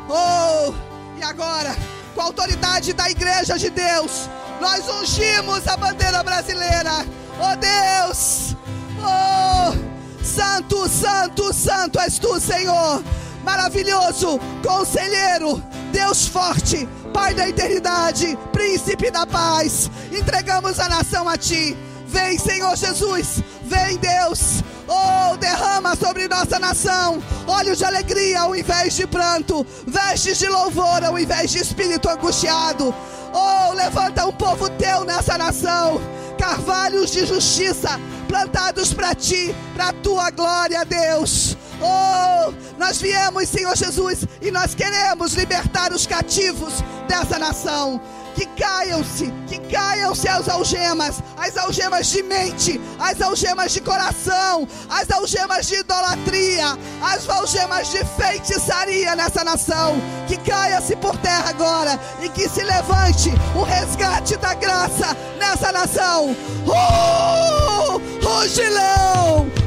Oh, 0.10 0.74
e 1.18 1.24
agora, 1.24 1.76
com 2.16 2.22
a 2.22 2.26
autoridade 2.26 2.94
da 2.94 3.10
igreja 3.10 3.58
de 3.58 3.70
Deus, 3.70 4.30
nós 4.60 4.88
ungimos 4.90 5.68
a 5.68 5.78
bandeira 5.78 6.24
brasileira. 6.24 7.06
Oh 7.40 7.56
Deus, 7.56 8.56
oh 9.00 10.24
Santo, 10.24 10.90
Santo, 10.90 11.54
Santo 11.54 12.00
és 12.00 12.18
tu, 12.18 12.40
Senhor 12.40 13.04
maravilhoso, 13.44 14.40
conselheiro, 14.66 15.64
Deus 15.92 16.28
forte, 16.28 16.88
Pai 17.14 17.34
da 17.34 17.50
eternidade, 17.50 18.38
príncipe 18.52 19.10
da 19.10 19.26
paz. 19.26 19.90
Entregamos 20.12 20.80
a 20.80 20.88
nação 20.88 21.28
a 21.28 21.36
ti. 21.36 21.76
Vem, 22.06 22.38
Senhor 22.38 22.76
Jesus, 22.76 23.42
vem, 23.64 23.98
Deus. 23.98 24.64
Oh, 24.90 25.38
derrama 25.38 25.96
sobre 25.96 26.28
nossa 26.28 26.58
nação 26.58 27.22
olhos 27.50 27.78
de 27.78 27.86
alegria 27.86 28.42
ao 28.42 28.56
invés 28.56 28.96
de 28.96 29.06
pranto, 29.08 29.66
vestes 29.86 30.38
de 30.38 30.48
louvor 30.48 31.04
ao 31.04 31.18
invés 31.18 31.52
de 31.52 31.60
espírito 31.60 32.10
angustiado. 32.10 32.94
Oh, 33.34 33.74
levanta 33.74 34.26
um 34.26 34.32
povo 34.32 34.70
teu 34.72 35.04
nessa 35.04 35.38
nação, 35.38 36.02
carvalhos 36.38 37.12
de 37.12 37.26
justiça 37.26 38.00
plantados 38.28 38.94
para 38.94 39.16
ti, 39.16 39.56
para 39.76 39.92
tua 39.94 40.30
glória, 40.30 40.86
Deus. 40.86 41.58
Oh, 41.82 42.54
nós 42.78 43.02
viemos, 43.02 43.50
Senhor 43.50 43.76
Jesus, 43.76 44.26
e 44.42 44.52
nós 44.52 44.76
queremos 44.76 45.34
libertar 45.34 45.92
os 45.92 46.06
cativos 46.06 46.84
dessa 47.08 47.40
nação 47.40 48.00
que 48.40 48.46
caiam-se, 48.46 49.34
que 49.48 49.60
caiam-se 49.70 50.30
as 50.30 50.48
algemas, 50.48 51.22
as 51.38 51.58
algemas 51.58 52.08
de 52.08 52.24
mente, 52.24 52.80
as 52.98 53.20
algemas 53.20 53.74
de 53.74 53.82
coração, 53.82 54.66
as 54.90 55.12
algemas 55.12 55.68
de 55.68 55.76
idolatria, 55.76 56.78
as 57.02 57.28
algemas 57.28 57.90
de 57.90 57.98
feitiçaria 58.06 59.14
nessa 59.14 59.44
nação, 59.44 60.02
que 60.26 60.38
caia-se 60.38 60.96
por 60.96 61.18
terra 61.18 61.50
agora 61.50 62.00
e 62.22 62.30
que 62.30 62.48
se 62.48 62.64
levante 62.64 63.30
o 63.58 63.64
resgate 63.64 64.38
da 64.38 64.54
graça 64.54 65.18
nessa 65.38 65.74
nação. 65.74 66.32
Uh! 66.66 67.60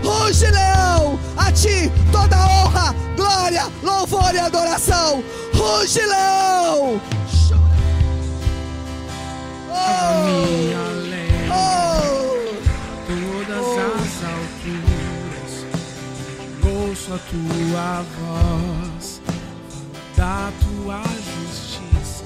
Ruge 0.03 0.47
leão, 0.51 1.19
a 1.37 1.53
ti 1.53 1.93
toda 2.11 2.37
honra, 2.37 2.95
glória, 3.17 3.67
louvor 3.83 4.35
e 4.35 4.39
adoração. 4.39 5.23
Ruge 5.53 6.01
leão. 6.01 7.01
A 9.83 10.23
minha 10.25 10.79
além 10.79 11.23
todas 13.07 13.67
as 13.79 14.25
alturas. 14.25 15.53
Ouço 16.65 17.15
a 17.15 17.19
tua 17.19 18.05
voz, 18.19 19.21
da 20.17 20.53
tua 20.61 21.03
justiça. 21.03 22.25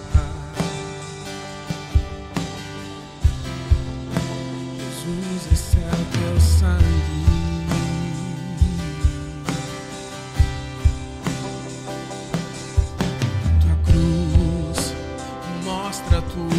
Jesus, 4.78 5.76
é 5.76 5.90
o 5.92 6.04
teu 6.18 6.40
sangue. 6.40 6.95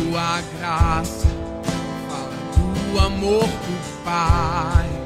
Tua 0.08 0.41
graça, 0.58 1.28
fala 2.08 2.91
do 2.91 2.99
amor 2.99 3.43
do 3.43 4.03
Pai. 4.03 4.96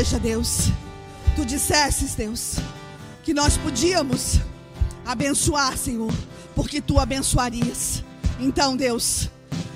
Igreja, 0.00 0.18
Deus. 0.18 0.70
Tu 1.36 1.44
dissesses, 1.44 2.14
Deus, 2.14 2.56
que 3.22 3.34
nós 3.34 3.58
podíamos 3.58 4.40
abençoar, 5.04 5.76
Senhor, 5.76 6.12
porque 6.54 6.80
tu 6.80 6.98
abençoarias. 6.98 8.02
Então, 8.38 8.74
Deus, 8.74 9.28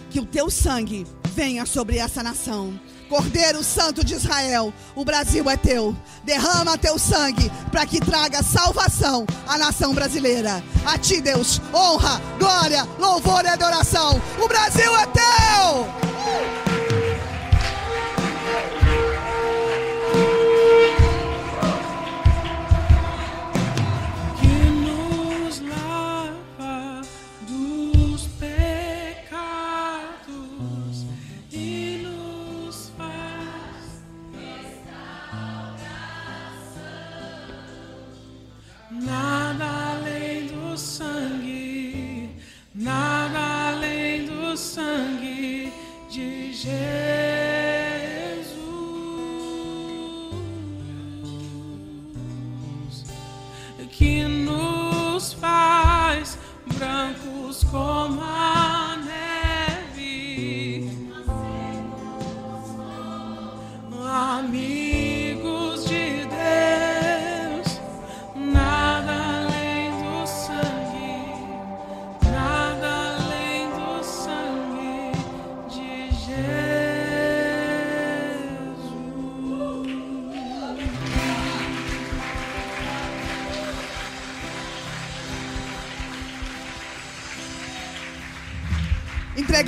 que 0.09 0.19
o 0.19 0.25
teu 0.25 0.51
sangue 0.51 1.07
venha 1.35 1.67
sobre 1.67 1.99
essa 1.99 2.23
nação. 2.23 2.73
Cordeiro 3.07 3.63
Santo 3.63 4.03
de 4.03 4.15
Israel, 4.15 4.73
o 4.95 5.05
Brasil 5.05 5.49
é 5.51 5.59
teu. 5.59 5.95
Derrama 6.25 6.79
teu 6.79 6.99
sangue 6.99 7.51
para 7.71 7.85
que 7.85 8.01
traga 8.01 8.43
salvação 8.43 9.27
à 9.47 9.59
nação 9.59 9.93
brasileira. 9.93 10.65
A 10.87 10.97
ti, 10.97 11.21
Deus, 11.21 11.61
honra, 11.73 12.19
glória, 12.39 12.89
louvor 12.99 13.45
e 13.45 13.49
adoração. 13.49 14.21
O 14.43 14.49
Brasil 14.49 14.97
é 14.97 15.07
teu. 15.09 15.24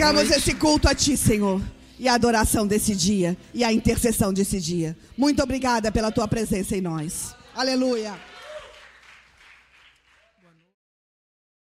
Entregamos 0.06 0.36
esse 0.36 0.54
culto 0.54 0.88
a 0.88 0.94
ti, 0.94 1.16
Senhor. 1.16 1.60
E 1.98 2.06
a 2.06 2.14
adoração 2.14 2.64
desse 2.64 2.94
dia. 2.94 3.36
E 3.52 3.64
a 3.64 3.72
intercessão 3.72 4.32
desse 4.32 4.60
dia. 4.60 4.96
Muito 5.18 5.42
obrigada 5.42 5.90
pela 5.90 6.12
tua 6.12 6.28
presença 6.28 6.76
em 6.76 6.80
nós. 6.80 7.34
Aleluia. 7.56 8.14